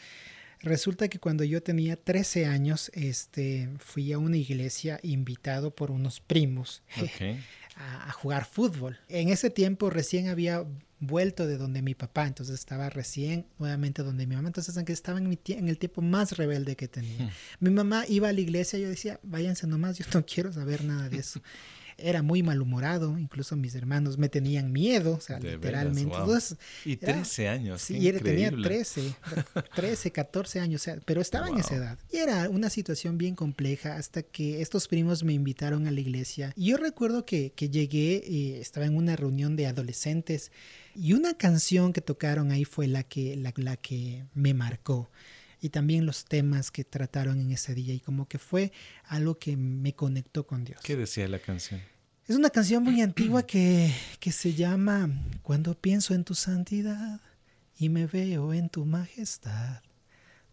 Resulta 0.63 1.09
que 1.09 1.19
cuando 1.19 1.43
yo 1.43 1.61
tenía 1.61 1.97
13 1.97 2.45
años, 2.45 2.89
este, 2.93 3.69
fui 3.79 4.13
a 4.13 4.17
una 4.17 4.37
iglesia 4.37 4.97
invitado 5.03 5.75
por 5.75 5.91
unos 5.91 6.21
primos. 6.21 6.83
a, 7.75 8.11
jugar 8.11 8.45
fútbol. 8.45 8.97
En 9.09 9.29
ese 9.29 9.49
tiempo 9.49 9.89
recién 9.89 10.27
había 10.27 10.65
vuelto 10.99 11.47
de 11.47 11.57
donde 11.57 11.81
mi 11.81 11.95
papá, 11.95 12.27
entonces 12.27 12.57
estaba 12.57 12.89
recién 12.89 13.45
nuevamente 13.59 14.03
donde 14.03 14.25
mi 14.25 14.35
mamá, 14.35 14.47
entonces 14.47 14.77
aunque 14.77 14.93
estaba 14.93 15.17
en, 15.17 15.37
en 15.47 15.67
el 15.67 15.77
tiempo 15.77 16.01
más 16.01 16.37
rebelde 16.37 16.75
que 16.75 16.87
tenía. 16.87 17.31
Mi 17.59 17.69
mamá 17.69 18.05
iba 18.07 18.29
a 18.29 18.33
la 18.33 18.39
iglesia, 18.39 18.79
yo 18.79 18.89
decía, 18.89 19.19
váyanse 19.23 19.67
nomás, 19.67 19.97
yo 19.97 20.05
no 20.13 20.25
quiero 20.25 20.53
saber 20.53 20.83
nada 20.85 21.09
de 21.09 21.17
eso. 21.17 21.41
Era 22.03 22.21
muy 22.21 22.43
malhumorado, 22.43 23.17
incluso 23.17 23.55
mis 23.55 23.73
hermanos 23.75 24.17
me 24.17 24.29
tenían 24.29 24.71
miedo, 24.71 25.13
o 25.13 25.21
sea, 25.21 25.39
literalmente. 25.39 26.15
y 26.85 26.97
13 26.97 27.47
años. 27.47 27.81
Sí, 27.81 28.11
tenía 28.21 28.51
13, 28.51 29.15
13, 29.75 30.11
14 30.11 30.59
años, 30.59 30.87
pero 31.05 31.21
estaba 31.21 31.47
en 31.47 31.57
esa 31.57 31.75
edad. 31.75 31.97
Y 32.11 32.17
era 32.17 32.49
una 32.49 32.69
situación 32.69 33.17
bien 33.17 33.35
compleja 33.35 33.95
hasta 33.95 34.21
que 34.21 34.61
estos 34.61 34.87
primos 34.87 35.23
me 35.23 35.33
invitaron 35.33 35.87
a 35.87 35.91
la 35.91 35.99
iglesia. 35.99 36.53
Y 36.55 36.67
yo 36.67 36.77
recuerdo 36.77 37.25
que, 37.25 37.51
que 37.55 37.69
llegué 37.69 38.23
y 38.27 38.53
estaba 38.53 38.85
en 38.85 38.95
una 38.95 39.15
reunión 39.15 39.55
de 39.55 39.67
adolescentes 39.67 40.51
y 40.95 41.13
una 41.13 41.35
canción 41.35 41.93
que 41.93 42.01
tocaron 42.01 42.51
ahí 42.51 42.65
fue 42.65 42.87
la 42.87 43.03
que, 43.03 43.35
la, 43.35 43.53
la 43.55 43.77
que 43.77 44.25
me 44.33 44.53
marcó. 44.53 45.09
y 45.61 45.69
también 45.69 46.05
los 46.05 46.25
temas 46.25 46.71
que 46.71 46.83
trataron 46.83 47.39
en 47.39 47.51
ese 47.51 47.73
día 47.73 47.93
y 47.93 48.01
como 48.01 48.27
que 48.27 48.37
fue 48.37 48.73
algo 49.05 49.39
que 49.39 49.55
me 49.55 49.93
conectó 49.93 50.45
con 50.45 50.65
Dios. 50.65 50.81
¿Qué 50.83 50.97
decía 50.97 51.25
la 51.29 51.39
canción? 51.39 51.81
Es 52.25 52.37
una 52.37 52.49
canción 52.49 52.83
muy 52.83 53.01
antigua 53.01 53.43
que, 53.43 53.93
que 54.21 54.31
se 54.31 54.53
llama 54.53 55.09
Cuando 55.41 55.73
pienso 55.73 56.13
en 56.13 56.23
tu 56.23 56.35
santidad 56.35 57.19
y 57.77 57.89
me 57.89 58.07
veo 58.07 58.53
en 58.53 58.69
tu 58.69 58.85
majestad, 58.85 59.81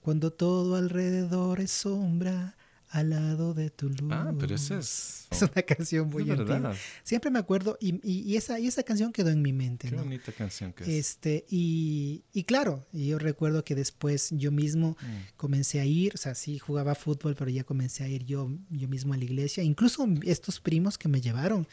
cuando 0.00 0.32
todo 0.32 0.74
alrededor 0.74 1.60
es 1.60 1.70
sombra 1.70 2.56
al 2.90 3.10
lado 3.10 3.54
de 3.54 3.70
tu 3.70 3.88
luz. 3.88 4.10
Ah, 4.10 4.32
pero 4.38 4.54
esa 4.54 4.78
es... 4.78 5.16
Es 5.30 5.42
una 5.42 5.62
canción 5.62 6.10
muy 6.10 6.28
antigua. 6.28 6.74
Siempre 7.04 7.30
me 7.30 7.38
acuerdo 7.38 7.78
y, 7.80 8.00
y, 8.02 8.36
esa, 8.36 8.58
y 8.58 8.66
esa 8.66 8.82
canción 8.82 9.12
quedó 9.12 9.30
en 9.30 9.40
mi 9.40 9.52
mente. 9.52 9.88
Qué 9.88 9.94
bonita 9.94 10.32
canción 10.32 10.72
que 10.72 10.82
es. 10.82 10.88
Este, 10.88 11.44
y, 11.48 12.24
y 12.32 12.42
claro, 12.42 12.84
yo 12.92 13.16
recuerdo 13.20 13.62
que 13.62 13.76
después 13.76 14.30
yo 14.32 14.50
mismo 14.50 14.96
mm. 15.00 15.36
comencé 15.36 15.78
a 15.78 15.84
ir, 15.84 16.14
o 16.16 16.18
sea, 16.18 16.34
sí 16.34 16.58
jugaba 16.58 16.96
fútbol, 16.96 17.36
pero 17.36 17.48
ya 17.48 17.62
comencé 17.62 18.02
a 18.02 18.08
ir 18.08 18.24
yo, 18.24 18.50
yo 18.70 18.88
mismo 18.88 19.14
a 19.14 19.16
la 19.16 19.22
iglesia. 19.22 19.62
Incluso 19.62 20.04
estos 20.24 20.58
primos 20.58 20.98
que 20.98 21.06
me 21.06 21.20
llevaron, 21.20 21.68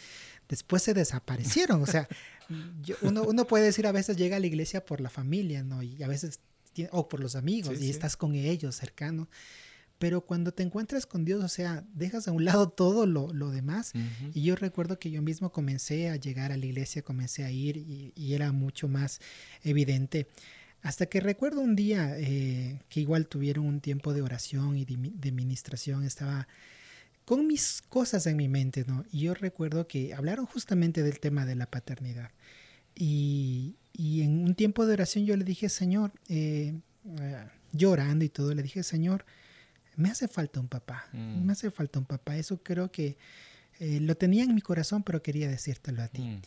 después 0.48 0.84
se 0.84 0.94
desaparecieron. 0.94 1.82
O 1.82 1.88
sea, 1.88 2.08
uno, 3.02 3.24
uno 3.24 3.48
puede 3.48 3.66
decir 3.66 3.88
a 3.88 3.92
veces 3.92 4.18
llega 4.18 4.38
a 4.38 4.40
la 4.40 4.48
iglesia 4.48 4.86
por 4.86 5.02
la 5.02 5.10
familia, 5.10 5.64
¿no? 5.64 5.82
Y 5.82 6.04
a 6.04 6.08
veces, 6.08 6.42
o 6.92 7.10
por 7.10 7.22
los 7.22 7.36
amigos, 7.36 7.82
y 7.82 7.90
estás 7.90 8.16
con 8.16 8.36
ellos 8.36 8.76
cercano. 8.76 9.28
Pero 10.00 10.22
cuando 10.22 10.52
te 10.52 10.64
encuentras 10.64 11.06
con 11.06 11.26
Dios, 11.26 11.44
o 11.44 11.48
sea, 11.48 11.84
dejas 11.94 12.28
a 12.28 12.32
un 12.32 12.46
lado 12.46 12.70
todo 12.70 13.06
lo, 13.06 13.34
lo 13.34 13.50
demás. 13.50 13.94
Y 14.34 14.44
yo 14.44 14.56
recuerdo 14.56 15.00
que 15.00 15.10
yo 15.10 15.22
mismo 15.22 15.52
comencé 15.52 16.10
a 16.10 16.16
llegar 16.16 16.52
a 16.52 16.58
la 16.58 16.66
iglesia, 16.66 17.02
comencé 17.02 17.44
a 17.44 17.52
ir 17.52 17.78
y, 17.78 18.34
era 18.34 18.52
mucho 18.52 18.88
más 18.88 19.20
evidente. 19.64 20.28
Hasta 20.84 21.08
que 21.08 21.20
recuerdo 21.20 21.62
un 21.62 21.76
día 21.76 22.16
eh, 22.20 22.80
que 22.90 23.00
igual 23.00 23.28
tuvieron 23.28 23.66
un 23.66 23.82
tiempo 23.82 24.14
de 24.14 24.22
oración 24.22 24.78
y 24.78 24.86
de, 24.86 24.96
de 25.16 25.32
ministración, 25.32 26.04
estaba 26.04 26.48
con 27.26 27.48
mis 27.48 27.82
cosas 27.82 28.28
en 28.28 28.38
mi 28.38 28.48
mente, 28.48 28.86
¿no? 28.88 29.04
Y 29.12 29.22
yo 29.22 29.34
recuerdo 29.34 29.88
que 29.88 30.14
hablaron 30.14 30.46
justamente 30.46 31.04
del 31.04 31.20
tema 31.20 31.46
de 31.46 31.56
la 31.56 31.66
paternidad. 31.66 32.32
Y, 32.96 33.76
y 33.98 34.22
en 34.22 34.44
un 34.44 34.56
tiempo 34.56 34.86
de 34.86 34.94
oración 34.94 35.26
yo 35.26 35.36
le 35.36 35.44
dije, 35.44 35.70
Señor, 35.70 36.12
eh, 36.30 36.80
eh, 37.20 37.48
llorando 37.74 38.24
y 38.24 38.30
todo, 38.30 38.54
le 38.54 38.62
dije, 38.62 38.84
Señor, 38.84 39.26
me 39.98 40.10
hace 40.10 40.28
falta 40.28 40.62
un 40.62 40.70
papá, 40.70 41.08
mm. 41.12 41.44
me 41.44 41.52
hace 41.52 41.70
falta 41.72 42.00
un 42.00 42.06
papá. 42.06 42.38
Eso 42.38 42.64
creo 42.64 42.92
que 42.92 43.18
eh, 43.80 44.00
lo 44.00 44.16
tenía 44.16 44.44
en 44.44 44.56
mi 44.56 44.62
corazón, 44.62 45.04
pero 45.04 45.22
quería 45.22 45.50
decírtelo 45.50 46.02
a 46.02 46.08
ti. 46.08 46.22
Mm. 46.22 46.42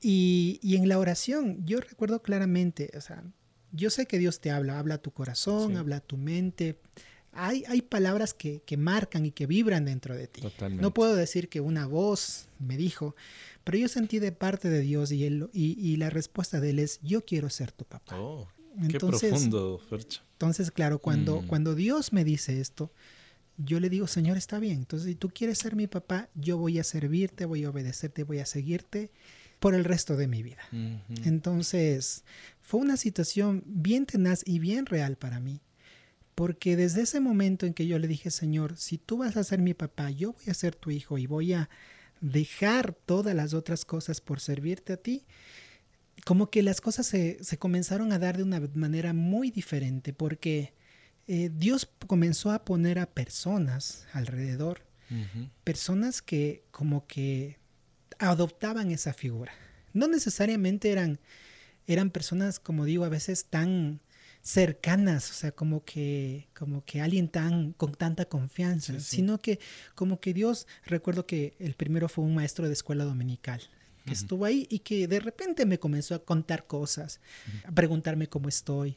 Y, 0.00 0.60
y, 0.62 0.76
en 0.76 0.88
la 0.88 0.98
oración, 0.98 1.64
yo 1.64 1.80
recuerdo 1.80 2.22
claramente, 2.22 2.90
o 2.96 3.00
sea, 3.00 3.24
yo 3.72 3.90
sé 3.90 4.06
que 4.06 4.18
Dios 4.18 4.40
te 4.40 4.50
habla, 4.50 4.78
habla 4.78 4.94
a 4.94 4.98
tu 4.98 5.10
corazón, 5.10 5.76
habla 5.76 5.96
a 5.96 6.00
tu 6.00 6.16
mente. 6.16 6.78
Hay, 7.32 7.64
hay 7.68 7.82
palabras 7.82 8.32
que, 8.32 8.62
que, 8.64 8.76
marcan 8.76 9.26
y 9.26 9.32
que 9.32 9.46
vibran 9.46 9.84
dentro 9.84 10.16
de 10.16 10.28
ti. 10.28 10.42
No 10.70 10.94
puedo 10.94 11.14
decir 11.14 11.48
que 11.48 11.60
una 11.60 11.86
voz 11.86 12.48
me 12.58 12.76
dijo, 12.76 13.16
pero 13.64 13.76
yo 13.78 13.88
sentí 13.88 14.18
de 14.18 14.32
parte 14.32 14.70
de 14.70 14.80
Dios 14.80 15.10
y, 15.12 15.24
él, 15.24 15.50
y, 15.52 15.78
y 15.78 15.96
la 15.96 16.10
respuesta 16.10 16.60
de 16.60 16.70
él 16.70 16.78
es, 16.78 17.00
yo 17.02 17.24
quiero 17.24 17.50
ser 17.50 17.72
tu 17.72 17.84
papá. 17.84 18.18
Oh. 18.18 18.48
Entonces, 18.80 19.20
Qué 19.20 19.28
profundo, 19.28 19.80
Entonces, 20.32 20.70
claro, 20.70 20.98
cuando, 20.98 21.42
mm. 21.42 21.46
cuando 21.46 21.74
Dios 21.74 22.12
me 22.12 22.24
dice 22.24 22.60
esto, 22.60 22.92
yo 23.56 23.80
le 23.80 23.90
digo, 23.90 24.06
Señor, 24.06 24.36
está 24.36 24.58
bien. 24.58 24.78
Entonces, 24.78 25.08
si 25.08 25.14
tú 25.14 25.30
quieres 25.30 25.58
ser 25.58 25.74
mi 25.74 25.86
papá, 25.86 26.28
yo 26.34 26.58
voy 26.58 26.78
a 26.78 26.84
servirte, 26.84 27.44
voy 27.44 27.64
a 27.64 27.70
obedecerte, 27.70 28.22
voy 28.22 28.38
a 28.38 28.46
seguirte 28.46 29.10
por 29.58 29.74
el 29.74 29.84
resto 29.84 30.16
de 30.16 30.28
mi 30.28 30.42
vida. 30.42 30.62
Entonces, 31.24 32.24
fue 32.60 32.80
una 32.80 32.96
situación 32.96 33.64
bien 33.66 34.06
tenaz 34.06 34.42
y 34.46 34.60
bien 34.60 34.86
real 34.86 35.16
para 35.16 35.40
mí. 35.40 35.60
Porque 36.36 36.76
desde 36.76 37.02
ese 37.02 37.18
momento 37.18 37.66
en 37.66 37.74
que 37.74 37.88
yo 37.88 37.98
le 37.98 38.06
dije, 38.06 38.30
Señor, 38.30 38.76
si 38.76 38.96
tú 38.96 39.18
vas 39.18 39.36
a 39.36 39.42
ser 39.42 39.58
mi 39.58 39.74
papá, 39.74 40.10
yo 40.10 40.34
voy 40.34 40.44
a 40.48 40.54
ser 40.54 40.76
tu 40.76 40.92
hijo 40.92 41.18
y 41.18 41.26
voy 41.26 41.52
a 41.52 41.68
dejar 42.20 42.94
todas 42.94 43.34
las 43.34 43.54
otras 43.54 43.84
cosas 43.84 44.20
por 44.20 44.38
servirte 44.38 44.92
a 44.92 44.96
ti, 44.96 45.24
como 46.28 46.50
que 46.50 46.62
las 46.62 46.82
cosas 46.82 47.06
se, 47.06 47.38
comenzaron 47.58 48.12
a 48.12 48.18
dar 48.18 48.36
de 48.36 48.42
una 48.42 48.60
manera 48.74 49.14
muy 49.14 49.50
diferente 49.50 50.12
porque 50.12 50.74
eh, 51.26 51.50
Dios 51.50 51.88
comenzó 52.06 52.50
a 52.50 52.66
poner 52.66 52.98
a 52.98 53.06
personas 53.06 54.06
alrededor, 54.12 54.82
personas 55.64 56.20
que 56.20 56.64
como 56.70 57.06
que 57.06 57.56
adoptaban 58.18 58.90
esa 58.90 59.14
figura. 59.14 59.52
No 59.94 60.06
necesariamente 60.06 60.92
eran, 60.92 61.18
eran 61.86 62.10
personas, 62.10 62.60
como 62.60 62.84
digo, 62.84 63.06
a 63.06 63.08
veces 63.08 63.46
tan 63.46 64.02
cercanas, 64.42 65.30
o 65.30 65.32
sea, 65.32 65.52
como 65.52 65.82
que, 65.82 66.48
como 66.54 66.84
que 66.84 67.00
alguien 67.00 67.28
tan, 67.28 67.72
con 67.72 67.94
tanta 67.94 68.26
confianza, 68.26 69.00
sino 69.00 69.38
que 69.38 69.60
como 69.94 70.20
que 70.20 70.34
Dios, 70.34 70.66
recuerdo 70.84 71.24
que 71.24 71.56
el 71.58 71.72
primero 71.72 72.06
fue 72.10 72.26
un 72.26 72.34
maestro 72.34 72.66
de 72.66 72.74
escuela 72.74 73.04
dominical, 73.04 73.62
que 74.08 74.14
estuvo 74.14 74.44
ahí 74.44 74.66
y 74.70 74.80
que 74.80 75.06
de 75.06 75.20
repente 75.20 75.66
me 75.66 75.78
comenzó 75.78 76.14
a 76.14 76.24
contar 76.24 76.66
cosas, 76.66 77.20
a 77.64 77.72
preguntarme 77.72 78.28
cómo 78.28 78.48
estoy. 78.48 78.96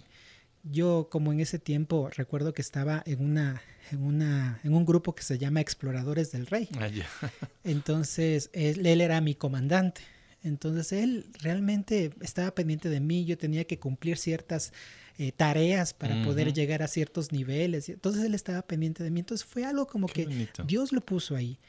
Yo 0.63 1.08
como 1.12 1.34
en 1.34 1.39
ese 1.39 1.60
tiempo 1.60 2.10
recuerdo 2.15 2.54
que 2.54 2.62
estaba 2.62 3.04
en 3.06 3.24
una 3.24 3.62
en 3.91 4.04
una 4.04 4.60
en 4.63 4.74
un 4.74 4.86
grupo 4.86 5.13
que 5.15 5.24
se 5.24 5.38
llama 5.38 5.60
Exploradores 5.60 6.32
del 6.32 6.45
Rey. 6.47 6.69
Ah, 6.80 6.89
Entonces 7.63 8.50
él, 8.54 8.86
era 8.86 9.21
mi 9.21 9.36
comandante. 9.36 10.02
Entonces 10.43 10.91
él 10.91 11.28
realmente 11.41 12.12
estaba 12.21 12.56
pendiente 12.56 12.89
de 12.89 13.00
mí, 13.00 13.26
yo 13.26 13.38
tenía 13.38 13.65
que 13.65 13.78
cumplir 13.78 14.17
ciertas 14.17 14.74
eh, 15.19 15.32
tareas 15.32 15.93
para 15.93 16.24
poder 16.24 16.52
llegar 16.52 16.82
a 16.82 16.88
ciertos 16.88 17.32
niveles. 17.32 17.89
Entonces 17.89 18.24
él 18.24 18.34
estaba 18.34 18.63
pendiente 18.63 19.04
de 19.04 19.12
mí. 19.12 19.19
Entonces 19.19 19.45
fue 19.45 19.65
algo 19.65 19.86
como 19.86 20.08
que 20.08 20.47
Dios 20.65 20.91
lo 20.93 21.02
puso 21.02 21.36
ahí. 21.36 21.60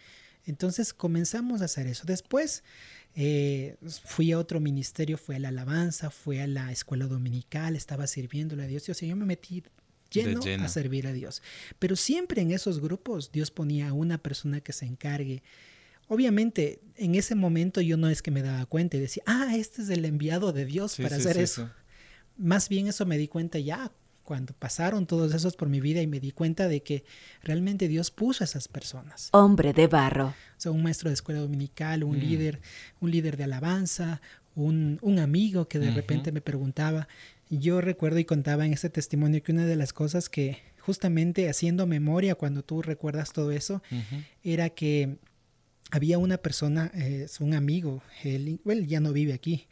Entonces 0.46 0.92
comenzamos 0.92 1.62
a 1.62 1.66
hacer 1.66 1.86
eso. 1.86 2.04
Después 2.06 2.64
eh, 3.14 3.76
fui 4.04 4.32
a 4.32 4.38
otro 4.38 4.60
ministerio, 4.60 5.18
fui 5.18 5.36
a 5.36 5.38
la 5.38 5.48
alabanza, 5.48 6.10
fui 6.10 6.38
a 6.38 6.46
la 6.46 6.72
escuela 6.72 7.06
dominical, 7.06 7.76
estaba 7.76 8.06
sirviéndole 8.06 8.64
a 8.64 8.66
Dios. 8.66 8.88
O 8.88 8.94
sea, 8.94 9.08
yo 9.08 9.16
me 9.16 9.26
metí 9.26 9.62
lleno, 10.10 10.40
a 10.60 10.68
servir 10.68 11.06
a 11.06 11.12
Dios. 11.12 11.42
Pero 11.78 11.96
siempre 11.96 12.42
en 12.42 12.50
esos 12.50 12.80
grupos 12.80 13.32
Dios 13.32 13.50
ponía 13.50 13.88
a 13.88 13.92
una 13.92 14.18
persona 14.18 14.60
que 14.60 14.72
se 14.72 14.86
encargue. 14.86 15.42
Obviamente, 16.08 16.80
en 16.96 17.14
ese 17.14 17.34
momento 17.34 17.80
yo 17.80 17.96
no 17.96 18.08
es 18.08 18.22
que 18.22 18.30
me 18.30 18.42
daba 18.42 18.66
cuenta 18.66 18.96
y 18.96 19.00
decía, 19.00 19.22
ah, 19.26 19.54
este 19.56 19.82
es 19.82 19.88
el 19.90 20.04
enviado 20.04 20.52
de 20.52 20.66
Dios 20.66 20.96
para 20.96 21.16
hacer 21.16 21.38
eso. 21.38 21.70
Más 22.36 22.68
bien 22.68 22.88
eso 22.88 23.06
me 23.06 23.18
di 23.18 23.28
cuenta 23.28 23.58
ya 23.58 23.92
cuando 24.24 24.54
pasaron 24.54 25.06
todos 25.06 25.34
esos 25.34 25.56
por 25.56 25.68
mi 25.68 25.80
vida 25.80 26.00
y 26.00 26.06
me 26.06 26.20
di 26.20 26.32
cuenta 26.32 26.68
de 26.68 26.82
que 26.82 27.04
realmente 27.42 27.88
Dios 27.88 28.10
puso 28.10 28.42
a 28.42 28.46
esas 28.46 28.68
personas. 28.68 29.28
Hombre 29.32 29.72
de 29.72 29.86
barro. 29.86 30.28
O 30.28 30.60
sea, 30.60 30.72
un 30.72 30.82
maestro 30.82 31.10
de 31.10 31.14
escuela 31.14 31.40
dominical, 31.40 32.04
un 32.04 32.16
mm. 32.16 32.20
líder, 32.20 32.60
un 33.00 33.10
líder 33.10 33.36
de 33.36 33.44
alabanza, 33.44 34.20
un, 34.54 34.98
un 35.02 35.18
amigo 35.18 35.68
que 35.68 35.78
de 35.78 35.90
repente 35.90 36.32
me 36.32 36.40
preguntaba. 36.40 37.08
Yo 37.50 37.80
recuerdo 37.80 38.18
y 38.18 38.24
contaba 38.24 38.64
en 38.64 38.72
ese 38.72 38.90
testimonio 38.90 39.42
que 39.42 39.52
una 39.52 39.66
de 39.66 39.76
las 39.76 39.92
cosas 39.92 40.28
que 40.28 40.58
justamente 40.82 41.48
haciendo 41.48 41.86
memoria 41.86 42.34
cuando 42.34 42.62
tú 42.62 42.82
recuerdas 42.82 43.32
todo 43.32 43.52
eso, 43.52 43.82
era 44.42 44.70
que 44.70 45.16
había 45.90 46.18
una 46.18 46.38
persona, 46.38 46.90
es 46.94 47.40
un 47.40 47.54
amigo, 47.54 48.02
él, 48.24 48.60
él 48.64 48.86
ya 48.88 48.98
no 49.00 49.12
vive 49.12 49.32
aquí, 49.32 49.68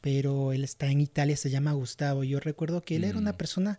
pero 0.00 0.52
él 0.52 0.64
está 0.64 0.86
en 0.86 1.00
Italia, 1.00 1.36
se 1.36 1.50
llama 1.50 1.72
Gustavo. 1.72 2.24
Yo 2.24 2.40
recuerdo 2.40 2.82
que 2.82 2.96
él 2.96 3.04
era 3.04 3.18
una 3.18 3.32
mm. 3.32 3.36
persona, 3.36 3.78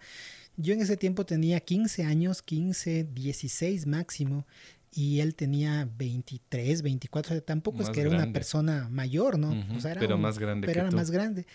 yo 0.57 0.73
en 0.73 0.81
ese 0.81 0.97
tiempo 0.97 1.25
tenía 1.25 1.59
15 1.59 2.03
años, 2.03 2.41
15, 2.41 3.05
16 3.13 3.87
máximo, 3.87 4.45
y 4.93 5.21
él 5.21 5.35
tenía 5.35 5.89
23, 5.97 6.81
24, 6.81 7.41
tampoco 7.43 7.81
es 7.81 7.89
que 7.89 8.01
era 8.01 8.09
una 8.09 8.31
persona 8.33 8.89
mayor, 8.89 9.39
¿no? 9.39 9.55
pero 9.99 10.17
más 10.17 10.37
grande. 10.37 10.67
Pero 10.67 10.81
era 10.81 10.91
más 10.91 11.11
grande. 11.11 11.45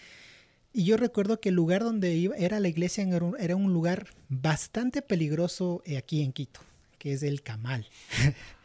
Y 0.72 0.84
yo 0.84 0.96
recuerdo 0.96 1.40
que 1.40 1.50
el 1.50 1.54
lugar 1.54 1.82
donde 1.82 2.14
iba, 2.14 2.36
era 2.36 2.60
la 2.60 2.68
iglesia, 2.68 3.06
era 3.38 3.56
un 3.56 3.72
lugar 3.72 4.08
bastante 4.28 5.00
peligroso 5.02 5.82
eh, 5.86 5.96
aquí 5.96 6.22
en 6.22 6.32
Quito, 6.32 6.60
que 6.98 7.12
es 7.12 7.22
el 7.22 7.42
Camal. 7.42 7.86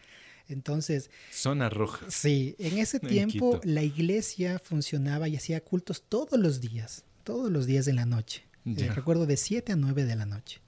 Entonces... 0.51 1.09
Zona 1.31 1.69
roja. 1.69 2.05
Sí, 2.09 2.55
en 2.59 2.77
ese 2.77 2.99
tiempo 2.99 3.59
la 3.63 3.83
iglesia 3.83 4.59
funcionaba 4.59 5.27
y 5.27 5.35
hacía 5.35 5.61
cultos 5.61 6.03
todos 6.07 6.39
los 6.39 6.61
días, 6.61 7.03
todos 7.23 7.51
los 7.51 7.65
días 7.65 7.85
de 7.85 7.93
la 7.93 8.05
noche. 8.05 8.43
Eh, 8.65 8.91
recuerdo 8.93 9.25
de 9.25 9.37
7 9.37 9.71
a 9.71 9.75
9 9.75 10.05
de 10.05 10.15
la 10.15 10.25
noche. 10.25 10.61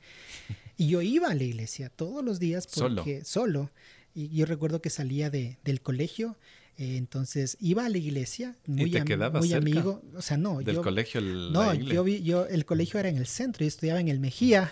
Y 0.76 0.88
yo 0.88 1.04
iba 1.04 1.28
a 1.28 1.36
la 1.36 1.44
iglesia 1.44 1.90
todos 1.90 2.26
los 2.26 2.40
días 2.40 2.66
porque 2.66 3.24
solo. 3.24 3.70
y 4.16 4.36
yo 4.36 4.48
recuerdo 4.48 4.82
que 4.82 4.90
salía 4.90 5.30
de, 5.30 5.60
del 5.64 5.82
colegio, 5.82 6.36
eh, 6.78 6.98
entonces 6.98 7.58
iba 7.60 7.86
a 7.86 7.90
la 7.90 8.00
iglesia, 8.00 8.56
muy, 8.66 8.92
muy 9.34 9.54
amigo. 9.54 10.02
O 10.16 10.22
sea, 10.22 10.38
no. 10.38 10.62
¿Del 10.62 10.82
colegio? 10.82 11.22
no, 11.22 11.74
yo, 11.76 12.04
vi, 12.04 12.24
yo 12.24 12.48
el 12.48 12.66
colegio 12.66 13.00
era 13.00 13.10
en 13.10 13.18
el 13.18 13.28
centro, 13.28 13.64
yo 13.64 13.68
estudiaba 13.68 14.00
en 14.00 14.08
el 14.08 14.20
Mejía 14.20 14.72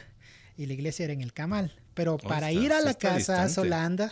y 0.57 0.65
la 0.65 0.73
iglesia 0.73 1.05
era 1.05 1.13
en 1.13 1.21
el 1.21 1.33
Camal. 1.33 1.75
Pero 1.93 2.15
oh, 2.15 2.17
para 2.17 2.51
ir 2.51 2.71
a 2.71 2.81
la 2.81 2.95
casa 2.95 3.43
a 3.43 3.49
Solanda 3.49 4.11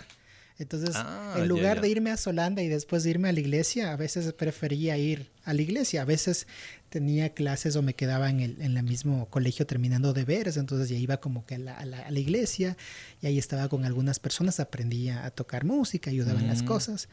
Entonces, 0.59 0.95
ah, 0.95 1.35
en 1.37 1.47
lugar 1.47 1.79
de 1.79 1.87
irme 1.87 2.11
a 2.11 2.17
Solanda 2.17 2.61
y 2.61 2.67
después 2.67 3.03
de 3.03 3.11
irme 3.11 3.29
a 3.29 3.31
la 3.31 3.39
iglesia, 3.39 3.93
a 3.93 3.95
veces 3.95 4.31
prefería 4.33 4.97
ir 4.97 5.31
a 5.45 5.53
la 5.53 5.61
iglesia. 5.61 6.01
A 6.01 6.05
veces 6.05 6.47
tenía 6.89 7.29
clases 7.29 7.77
o 7.77 7.81
me 7.81 7.93
quedaba 7.93 8.29
en 8.29 8.41
el, 8.41 8.61
en 8.61 8.75
el 8.75 8.83
mismo 8.83 9.29
colegio 9.29 9.65
terminando 9.65 10.11
deberes, 10.11 10.57
entonces 10.57 10.89
ya 10.89 10.97
iba 10.97 11.17
como 11.17 11.45
que 11.45 11.55
a 11.55 11.59
la, 11.59 11.75
a 11.75 11.85
la, 11.85 12.19
iglesia 12.19 12.75
y 13.21 13.27
ahí 13.27 13.37
estaba 13.37 13.69
con 13.69 13.85
algunas 13.85 14.19
personas, 14.19 14.59
aprendía 14.59 15.25
a 15.25 15.31
tocar 15.31 15.63
música, 15.63 16.09
ayudaba 16.09 16.39
en 16.39 16.47
las 16.47 16.63
mm. 16.63 16.65
cosas. 16.65 17.07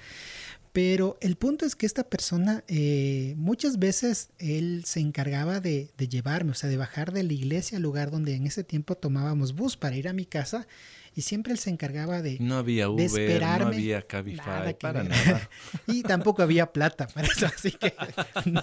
Pero 0.76 1.16
el 1.22 1.36
punto 1.36 1.64
es 1.64 1.74
que 1.74 1.86
esta 1.86 2.04
persona, 2.04 2.62
eh, 2.68 3.32
muchas 3.38 3.78
veces 3.78 4.28
él 4.38 4.82
se 4.84 5.00
encargaba 5.00 5.58
de, 5.58 5.88
de, 5.96 6.06
llevarme, 6.06 6.50
o 6.50 6.54
sea, 6.54 6.68
de 6.68 6.76
bajar 6.76 7.12
de 7.12 7.22
la 7.22 7.32
iglesia 7.32 7.78
al 7.78 7.82
lugar 7.82 8.10
donde 8.10 8.34
en 8.34 8.46
ese 8.46 8.62
tiempo 8.62 8.94
tomábamos 8.94 9.54
bus 9.54 9.78
para 9.78 9.96
ir 9.96 10.06
a 10.06 10.12
mi 10.12 10.26
casa. 10.26 10.66
Y 11.14 11.22
siempre 11.22 11.54
él 11.54 11.58
se 11.58 11.70
encargaba 11.70 12.20
de. 12.20 12.36
No 12.40 12.58
había 12.58 12.90
Uber, 12.90 13.40
no 13.40 13.68
había 13.68 14.02
Cabify, 14.02 14.78
para 14.78 15.02
nada. 15.02 15.48
y 15.86 16.02
tampoco 16.02 16.42
había 16.42 16.70
plata 16.70 17.06
para 17.06 17.26
eso, 17.26 17.46
así 17.46 17.70
que 17.70 17.94
no, 18.44 18.62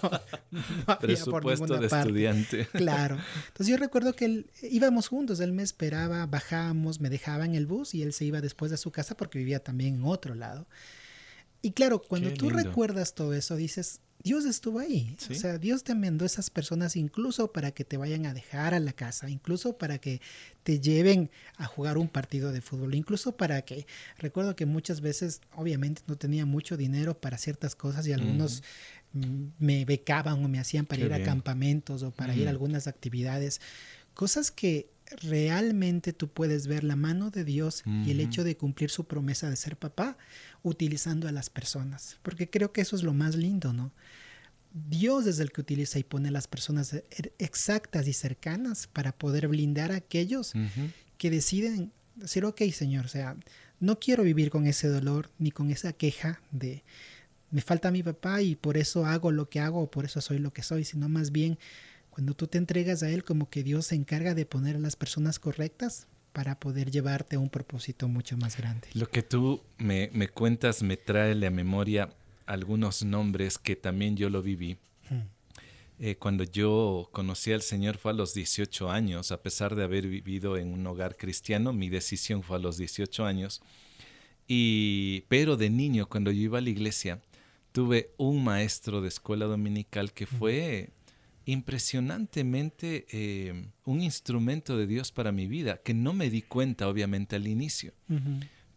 había 0.85 0.99
Presupuesto 0.99 1.65
por 1.65 1.79
de 1.79 1.87
estudiante. 1.87 2.67
Claro. 2.73 3.17
Entonces 3.47 3.71
yo 3.71 3.77
recuerdo 3.77 4.13
que 4.13 4.25
él, 4.25 4.51
íbamos 4.61 5.07
juntos, 5.07 5.39
él 5.39 5.51
me 5.51 5.63
esperaba, 5.63 6.27
bajábamos, 6.27 7.01
me 7.01 7.09
dejaba 7.09 7.45
en 7.45 7.55
el 7.55 7.65
bus 7.65 7.95
y 7.95 8.03
él 8.03 8.13
se 8.13 8.23
iba 8.23 8.39
después 8.39 8.69
de 8.69 8.77
su 8.77 8.91
casa 8.91 9.17
porque 9.17 9.39
vivía 9.39 9.63
también 9.63 9.95
en 9.95 10.03
otro 10.03 10.35
lado. 10.35 10.67
Y 11.65 11.71
claro, 11.71 12.01
cuando 12.01 12.33
tú 12.33 12.49
recuerdas 12.49 13.15
todo 13.15 13.33
eso, 13.33 13.55
dices, 13.55 14.01
Dios 14.21 14.43
estuvo 14.43 14.79
ahí. 14.79 15.15
O 15.29 15.33
sea, 15.33 15.57
Dios 15.57 15.85
te 15.85 15.95
mandó 15.95 16.25
esas 16.25 16.49
personas 16.49 16.97
incluso 16.97 17.53
para 17.53 17.71
que 17.71 17.85
te 17.85 17.95
vayan 17.95 18.25
a 18.25 18.33
dejar 18.33 18.73
a 18.73 18.81
la 18.81 18.91
casa, 18.91 19.29
incluso 19.29 19.77
para 19.77 19.97
que 19.97 20.19
te 20.63 20.81
lleven 20.81 21.31
a 21.55 21.65
jugar 21.65 21.97
un 21.97 22.09
partido 22.09 22.51
de 22.51 22.59
fútbol, 22.59 22.95
incluso 22.95 23.37
para 23.37 23.61
que, 23.61 23.87
recuerdo 24.17 24.57
que 24.57 24.65
muchas 24.65 24.99
veces, 24.99 25.39
obviamente, 25.55 26.01
no 26.05 26.17
tenía 26.17 26.45
mucho 26.45 26.75
dinero 26.75 27.17
para 27.17 27.37
ciertas 27.37 27.75
cosas 27.75 28.05
y 28.07 28.11
algunos 28.11 28.61
me 29.57 29.85
becaban 29.85 30.43
o 30.43 30.49
me 30.49 30.59
hacían 30.59 30.85
para 30.85 31.01
ir 31.01 31.13
a 31.13 31.23
campamentos 31.23 32.03
o 32.03 32.11
para 32.11 32.35
ir 32.35 32.47
a 32.47 32.49
algunas 32.49 32.87
actividades. 32.87 33.61
Cosas 34.13 34.51
que 34.51 34.89
realmente 35.21 36.13
tú 36.13 36.27
puedes 36.27 36.67
ver 36.67 36.83
la 36.83 36.95
mano 36.95 37.29
de 37.29 37.43
Dios 37.43 37.83
y 37.85 38.11
el 38.11 38.19
hecho 38.19 38.43
de 38.43 38.57
cumplir 38.57 38.89
su 38.89 39.05
promesa 39.05 39.49
de 39.49 39.55
ser 39.55 39.77
papá 39.77 40.17
utilizando 40.63 41.27
a 41.27 41.31
las 41.31 41.49
personas, 41.49 42.17
porque 42.23 42.49
creo 42.49 42.71
que 42.71 42.81
eso 42.81 42.95
es 42.95 43.03
lo 43.03 43.13
más 43.13 43.35
lindo, 43.35 43.73
¿no? 43.73 43.91
Dios 44.73 45.27
es 45.27 45.39
el 45.39 45.51
que 45.51 45.61
utiliza 45.61 45.99
y 45.99 46.03
pone 46.03 46.29
a 46.29 46.31
las 46.31 46.47
personas 46.47 46.93
er, 46.93 47.31
exactas 47.37 48.07
y 48.07 48.13
cercanas 48.13 48.87
para 48.87 49.11
poder 49.11 49.47
blindar 49.47 49.91
a 49.91 49.97
aquellos 49.97 50.53
que 51.17 51.29
deciden 51.29 51.91
decir, 52.15 52.43
ok, 52.45 52.61
Señor, 52.71 53.05
o 53.05 53.09
sea, 53.09 53.37
no 53.79 53.99
quiero 53.99 54.23
vivir 54.23 54.49
con 54.49 54.65
ese 54.65 54.87
dolor 54.87 55.29
ni 55.37 55.51
con 55.51 55.69
esa 55.69 55.93
queja 55.93 56.41
de 56.51 56.83
me 57.51 57.61
falta 57.61 57.91
mi 57.91 58.01
papá 58.01 58.41
y 58.41 58.55
por 58.55 58.77
eso 58.77 59.05
hago 59.05 59.31
lo 59.31 59.47
que 59.47 59.59
hago 59.59 59.81
o 59.81 59.91
por 59.91 60.05
eso 60.05 60.21
soy 60.21 60.39
lo 60.39 60.51
que 60.51 60.63
soy, 60.63 60.85
sino 60.85 61.07
más 61.07 61.31
bien 61.31 61.59
cuando 62.09 62.33
tú 62.33 62.47
te 62.47 62.57
entregas 62.57 63.03
a 63.03 63.09
Él, 63.09 63.23
como 63.23 63.47
que 63.49 63.61
Dios 63.61 63.87
se 63.87 63.95
encarga 63.95 64.33
de 64.33 64.47
poner 64.47 64.75
a 64.75 64.79
las 64.79 64.95
personas 64.95 65.37
correctas 65.37 66.07
para 66.33 66.59
poder 66.59 66.91
llevarte 66.91 67.35
a 67.35 67.39
un 67.39 67.49
propósito 67.49 68.07
mucho 68.07 68.35
más 68.37 68.57
grande. 68.57 68.87
Lo 68.93 69.07
que 69.09 69.21
tú 69.21 69.61
me, 69.77 70.09
cuentas 70.29 70.81
me 70.81 70.97
trae 70.97 71.31
a 71.31 71.35
la 71.35 71.51
memoria 71.51 72.09
algunos 72.45 73.03
nombres 73.03 73.57
que 73.57 73.75
también 73.75 74.17
yo 74.17 74.29
lo 74.29 74.41
viví. 74.41 74.77
Hmm. 75.09 75.21
Eh, 75.99 76.15
cuando 76.15 76.43
yo 76.43 77.07
conocí 77.11 77.53
al 77.53 77.61
Señor 77.61 77.97
fue 77.97 78.11
a 78.11 78.15
los 78.15 78.33
18 78.33 78.89
años, 78.89 79.31
a 79.31 79.41
pesar 79.41 79.75
de 79.75 79.83
haber 79.83 80.07
vivido 80.07 80.57
en 80.57 80.73
un 80.73 80.85
hogar 80.87 81.15
cristiano, 81.15 81.71
mi 81.71 81.87
decisión 81.87 82.41
fue 82.41 82.57
a 82.57 82.59
los 82.59 82.77
18 82.77 83.25
años. 83.25 83.61
Y, 84.47 85.21
pero 85.29 85.55
de 85.55 85.69
niño, 85.69 86.09
cuando 86.09 86.31
yo 86.31 86.41
iba 86.41 86.57
a 86.57 86.61
la 86.61 86.69
iglesia, 86.71 87.21
tuve 87.71 88.09
un 88.17 88.43
maestro 88.43 89.01
de 89.01 89.07
escuela 89.07 89.45
dominical 89.45 90.11
que 90.13 90.25
fue 90.25 90.89
impresionantemente 91.45 93.05
eh, 93.11 93.67
un 93.85 94.01
instrumento 94.01 94.77
de 94.77 94.87
Dios 94.87 95.11
para 95.11 95.31
mi 95.31 95.47
vida, 95.47 95.81
que 95.83 95.93
no 95.93 96.13
me 96.13 96.29
di 96.29 96.41
cuenta 96.41 96.87
obviamente 96.87 97.35
al 97.35 97.47
inicio, 97.47 97.93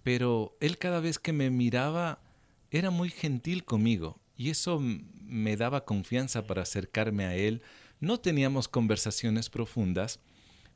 pero 0.03 0.57
él 0.61 0.79
cada 0.79 1.01
vez 1.01 1.19
que 1.19 1.33
me 1.33 1.51
miraba 1.51 2.21
era 2.71 2.91
muy 2.91 3.11
gentil 3.11 3.65
conmigo 3.65 4.21
y 4.37 4.51
eso 4.51 4.81
me 4.81 5.57
daba 5.57 5.85
confianza 5.85 6.47
para 6.47 6.63
acercarme 6.63 7.25
a 7.25 7.35
él. 7.35 7.63
No 8.01 8.21
teníamos 8.21 8.69
conversaciones 8.69 9.49
profundas, 9.51 10.21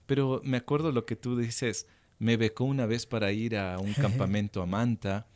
pero 0.06 0.40
me 0.44 0.56
acuerdo 0.56 0.92
lo 0.92 1.06
que 1.06 1.16
tú 1.16 1.36
dices, 1.36 1.86
me 2.18 2.36
becó 2.36 2.64
una 2.64 2.86
vez 2.86 3.06
para 3.06 3.32
ir 3.32 3.56
a 3.56 3.78
un 3.78 3.92
campamento 3.94 4.62
a 4.62 4.66
Manta 4.66 5.26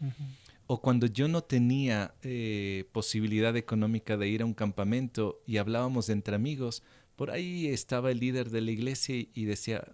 o 0.66 0.80
cuando 0.80 1.06
yo 1.06 1.28
no 1.28 1.42
tenía 1.42 2.14
eh, 2.22 2.88
posibilidad 2.92 3.56
económica 3.56 4.16
de 4.16 4.28
ir 4.28 4.42
a 4.42 4.46
un 4.46 4.54
campamento 4.54 5.42
y 5.46 5.58
hablábamos 5.58 6.08
entre 6.08 6.34
amigos, 6.34 6.82
por 7.16 7.30
ahí 7.30 7.66
estaba 7.66 8.10
el 8.10 8.18
líder 8.18 8.50
de 8.50 8.60
la 8.60 8.70
iglesia 8.70 9.14
y 9.32 9.44
decía, 9.44 9.84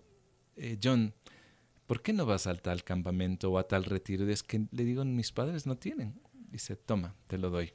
eh, 0.56 0.78
John, 0.82 1.12
¿por 1.86 2.02
qué 2.02 2.12
no 2.12 2.24
vas 2.24 2.46
a 2.46 2.54
tal 2.54 2.84
campamento 2.84 3.50
o 3.50 3.58
a 3.58 3.66
tal 3.66 3.84
retiro? 3.84 4.28
Y 4.28 4.32
es 4.32 4.42
que 4.42 4.66
le 4.70 4.84
digo, 4.84 5.04
mis 5.04 5.32
padres 5.32 5.66
no 5.66 5.76
tienen. 5.76 6.20
Dice, 6.50 6.76
toma, 6.76 7.14
te 7.26 7.36
lo 7.36 7.50
doy. 7.50 7.72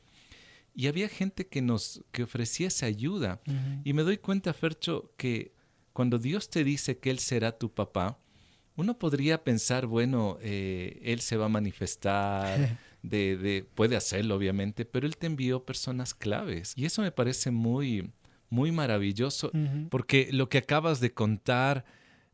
Y 0.74 0.88
había 0.88 1.08
gente 1.08 1.48
que 1.48 1.62
nos 1.62 2.04
que 2.12 2.24
ofrecía 2.24 2.68
esa 2.68 2.86
ayuda. 2.86 3.42
Y 3.86 3.94
me 3.94 4.04
doy 4.04 4.18
cuenta, 4.18 4.54
Fercho, 4.54 5.14
que 5.16 5.54
cuando 5.94 6.18
Dios 6.18 6.50
te 6.50 6.66
dice 6.66 6.98
que 6.98 7.10
Él 7.10 7.20
será 7.20 7.58
tu 7.58 7.74
papá, 7.74 8.20
uno 8.76 8.98
podría 9.00 9.44
pensar, 9.44 9.86
bueno, 9.86 10.38
eh, 10.42 11.00
él 11.04 11.22
se 11.22 11.38
va 11.38 11.46
a 11.46 11.50
manifestar, 11.50 12.78
de, 13.10 13.66
puede 13.76 13.96
hacerlo 13.96 14.36
obviamente, 14.36 14.86
pero 14.86 15.06
él 15.08 15.18
te 15.18 15.28
envió 15.28 15.66
personas 15.66 16.14
claves. 16.14 16.74
Y 16.76 16.86
eso 16.86 17.02
me 17.02 17.12
parece 17.12 17.52
muy, 17.52 18.12
muy 18.50 18.72
maravilloso, 18.72 19.52
porque 19.90 20.30
lo 20.32 20.50
que 20.50 20.60
acabas 20.60 21.00
de 21.00 21.14
contar, 21.14 21.86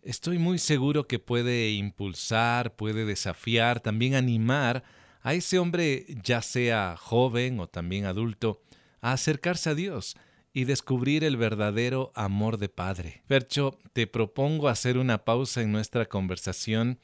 estoy 0.01 0.37
muy 0.37 0.57
seguro 0.57 1.07
que 1.07 1.19
puede 1.19 1.71
impulsar, 1.71 2.75
puede 2.75 3.05
desafiar, 3.05 3.79
también 3.79 4.15
animar 4.15 4.83
a 5.21 5.33
ese 5.33 5.59
hombre, 5.59 6.05
ya 6.23 6.41
sea 6.41 6.95
joven 6.97 7.59
o 7.59 7.67
también 7.67 8.05
adulto, 8.05 8.61
a 9.01 9.13
acercarse 9.13 9.69
a 9.69 9.75
Dios 9.75 10.15
y 10.53 10.65
descubrir 10.65 11.23
el 11.23 11.37
verdadero 11.37 12.11
amor 12.15 12.57
de 12.57 12.69
Padre. 12.69 13.23
Percho, 13.27 13.77
te 13.93 14.07
propongo 14.07 14.67
hacer 14.67 14.97
una 14.97 15.23
pausa 15.23 15.61
en 15.61 15.71
nuestra 15.71 16.05
conversación. 16.07 16.99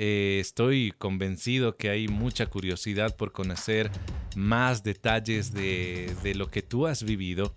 Eh, 0.00 0.38
estoy 0.40 0.94
convencido 0.96 1.76
que 1.76 1.90
hay 1.90 2.06
mucha 2.06 2.46
curiosidad 2.46 3.16
por 3.16 3.32
conocer 3.32 3.90
más 4.36 4.84
detalles 4.84 5.52
de, 5.52 6.14
de 6.22 6.36
lo 6.36 6.52
que 6.52 6.62
tú 6.62 6.86
has 6.86 7.02
vivido, 7.02 7.52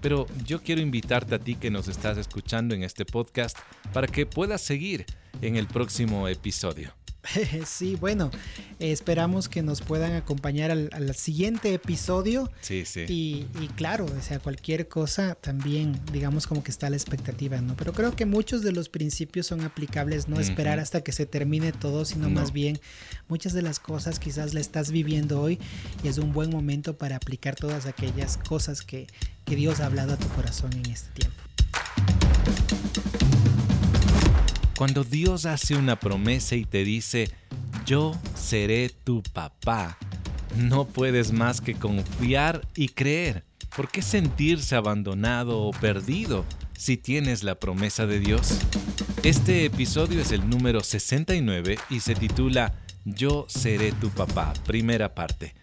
pero 0.00 0.26
yo 0.44 0.60
quiero 0.60 0.80
invitarte 0.80 1.36
a 1.36 1.38
ti 1.38 1.54
que 1.54 1.70
nos 1.70 1.86
estás 1.86 2.18
escuchando 2.18 2.74
en 2.74 2.82
este 2.82 3.04
podcast 3.04 3.56
para 3.92 4.08
que 4.08 4.26
puedas 4.26 4.60
seguir 4.60 5.06
en 5.40 5.54
el 5.54 5.68
próximo 5.68 6.26
episodio. 6.26 6.92
Sí, 7.66 7.96
bueno, 7.96 8.30
esperamos 8.78 9.48
que 9.48 9.62
nos 9.62 9.80
puedan 9.80 10.12
acompañar 10.12 10.70
al, 10.70 11.14
siguiente 11.14 11.74
episodio. 11.74 12.50
Sí, 12.60 12.84
sí. 12.84 13.04
Y, 13.08 13.46
claro, 13.76 14.06
o 14.06 14.22
sea, 14.22 14.38
cualquier 14.38 14.88
cosa 14.88 15.34
también, 15.34 16.00
digamos 16.12 16.46
como 16.46 16.62
que 16.62 16.70
está 16.70 16.90
la 16.90 16.96
expectativa, 16.96 17.60
¿no? 17.60 17.76
Pero 17.76 17.92
creo 17.92 18.14
que 18.16 18.26
muchos 18.26 18.62
de 18.62 18.72
los 18.72 18.88
principios 18.88 19.46
son 19.46 19.62
aplicables, 19.62 20.28
no 20.28 20.40
esperar 20.40 20.80
hasta 20.80 21.02
que 21.02 21.12
se 21.12 21.26
termine 21.26 21.72
todo, 21.72 22.04
sino 22.04 22.28
más 22.28 22.52
bien 22.52 22.80
muchas 23.28 23.52
de 23.52 23.62
las 23.62 23.78
cosas 23.78 24.18
quizás 24.18 24.54
la 24.54 24.60
estás 24.60 24.90
viviendo 24.90 25.40
hoy 25.40 25.58
y 26.02 26.08
es 26.08 26.18
un 26.18 26.32
buen 26.32 26.50
momento 26.50 26.96
para 26.96 27.16
aplicar 27.16 27.54
todas 27.54 27.86
aquellas 27.86 28.36
cosas 28.36 28.82
que, 28.82 29.06
que 29.44 29.56
Dios 29.56 29.80
ha 29.80 29.86
hablado 29.86 30.14
a 30.14 30.16
tu 30.16 30.28
corazón 30.28 30.72
en 30.72 30.90
este 30.90 31.10
tiempo. 31.12 31.42
Cuando 34.76 35.04
Dios 35.04 35.46
hace 35.46 35.76
una 35.76 36.00
promesa 36.00 36.56
y 36.56 36.64
te 36.64 36.82
dice, 36.82 37.30
yo 37.86 38.18
seré 38.34 38.88
tu 38.88 39.22
papá, 39.22 39.96
no 40.56 40.84
puedes 40.84 41.32
más 41.32 41.60
que 41.60 41.74
confiar 41.74 42.66
y 42.74 42.88
creer. 42.88 43.44
¿Por 43.76 43.88
qué 43.88 44.02
sentirse 44.02 44.74
abandonado 44.74 45.60
o 45.60 45.70
perdido 45.70 46.44
si 46.76 46.96
tienes 46.96 47.44
la 47.44 47.54
promesa 47.60 48.06
de 48.06 48.18
Dios? 48.18 48.58
Este 49.22 49.64
episodio 49.64 50.20
es 50.20 50.32
el 50.32 50.48
número 50.50 50.80
69 50.80 51.78
y 51.90 52.00
se 52.00 52.16
titula 52.16 52.74
Yo 53.04 53.46
seré 53.48 53.92
tu 53.92 54.10
papá, 54.10 54.52
primera 54.66 55.14
parte. 55.14 55.54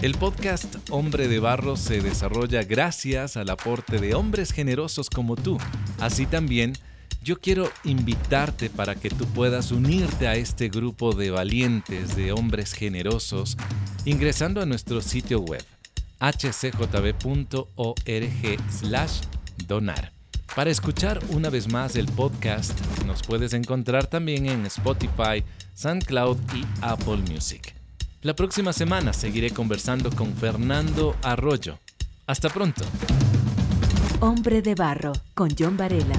El 0.00 0.14
podcast 0.14 0.76
Hombre 0.90 1.28
de 1.28 1.38
Barro 1.38 1.76
se 1.76 2.00
desarrolla 2.00 2.64
gracias 2.64 3.36
al 3.36 3.50
aporte 3.50 3.98
de 3.98 4.14
hombres 4.14 4.52
generosos 4.52 5.10
como 5.10 5.36
tú. 5.36 5.58
Así 5.98 6.26
también, 6.26 6.74
yo 7.22 7.40
quiero 7.40 7.70
invitarte 7.84 8.70
para 8.70 8.94
que 8.94 9.10
tú 9.10 9.26
puedas 9.26 9.72
unirte 9.72 10.28
a 10.28 10.34
este 10.34 10.68
grupo 10.68 11.14
de 11.14 11.30
valientes, 11.30 12.16
de 12.16 12.32
hombres 12.32 12.72
generosos, 12.72 13.56
ingresando 14.04 14.60
a 14.60 14.66
nuestro 14.66 15.00
sitio 15.00 15.40
web 15.40 15.64
hcjb.org 16.20 17.18
donar. 19.66 20.12
Para 20.54 20.70
escuchar 20.70 21.20
una 21.28 21.50
vez 21.50 21.70
más 21.70 21.94
el 21.96 22.06
podcast, 22.06 22.78
nos 23.06 23.22
puedes 23.22 23.52
encontrar 23.52 24.06
también 24.06 24.46
en 24.46 24.66
Spotify, 24.66 25.44
SoundCloud 25.74 26.38
y 26.54 26.64
Apple 26.80 27.18
Music. 27.30 27.74
La 28.22 28.34
próxima 28.34 28.72
semana 28.72 29.12
seguiré 29.12 29.50
conversando 29.50 30.10
con 30.10 30.34
Fernando 30.34 31.14
Arroyo. 31.22 31.78
Hasta 32.26 32.48
pronto. 32.48 32.84
Hombre 34.20 34.62
de 34.62 34.74
Barro, 34.74 35.12
con 35.34 35.50
John 35.56 35.76
Varela. 35.76 36.18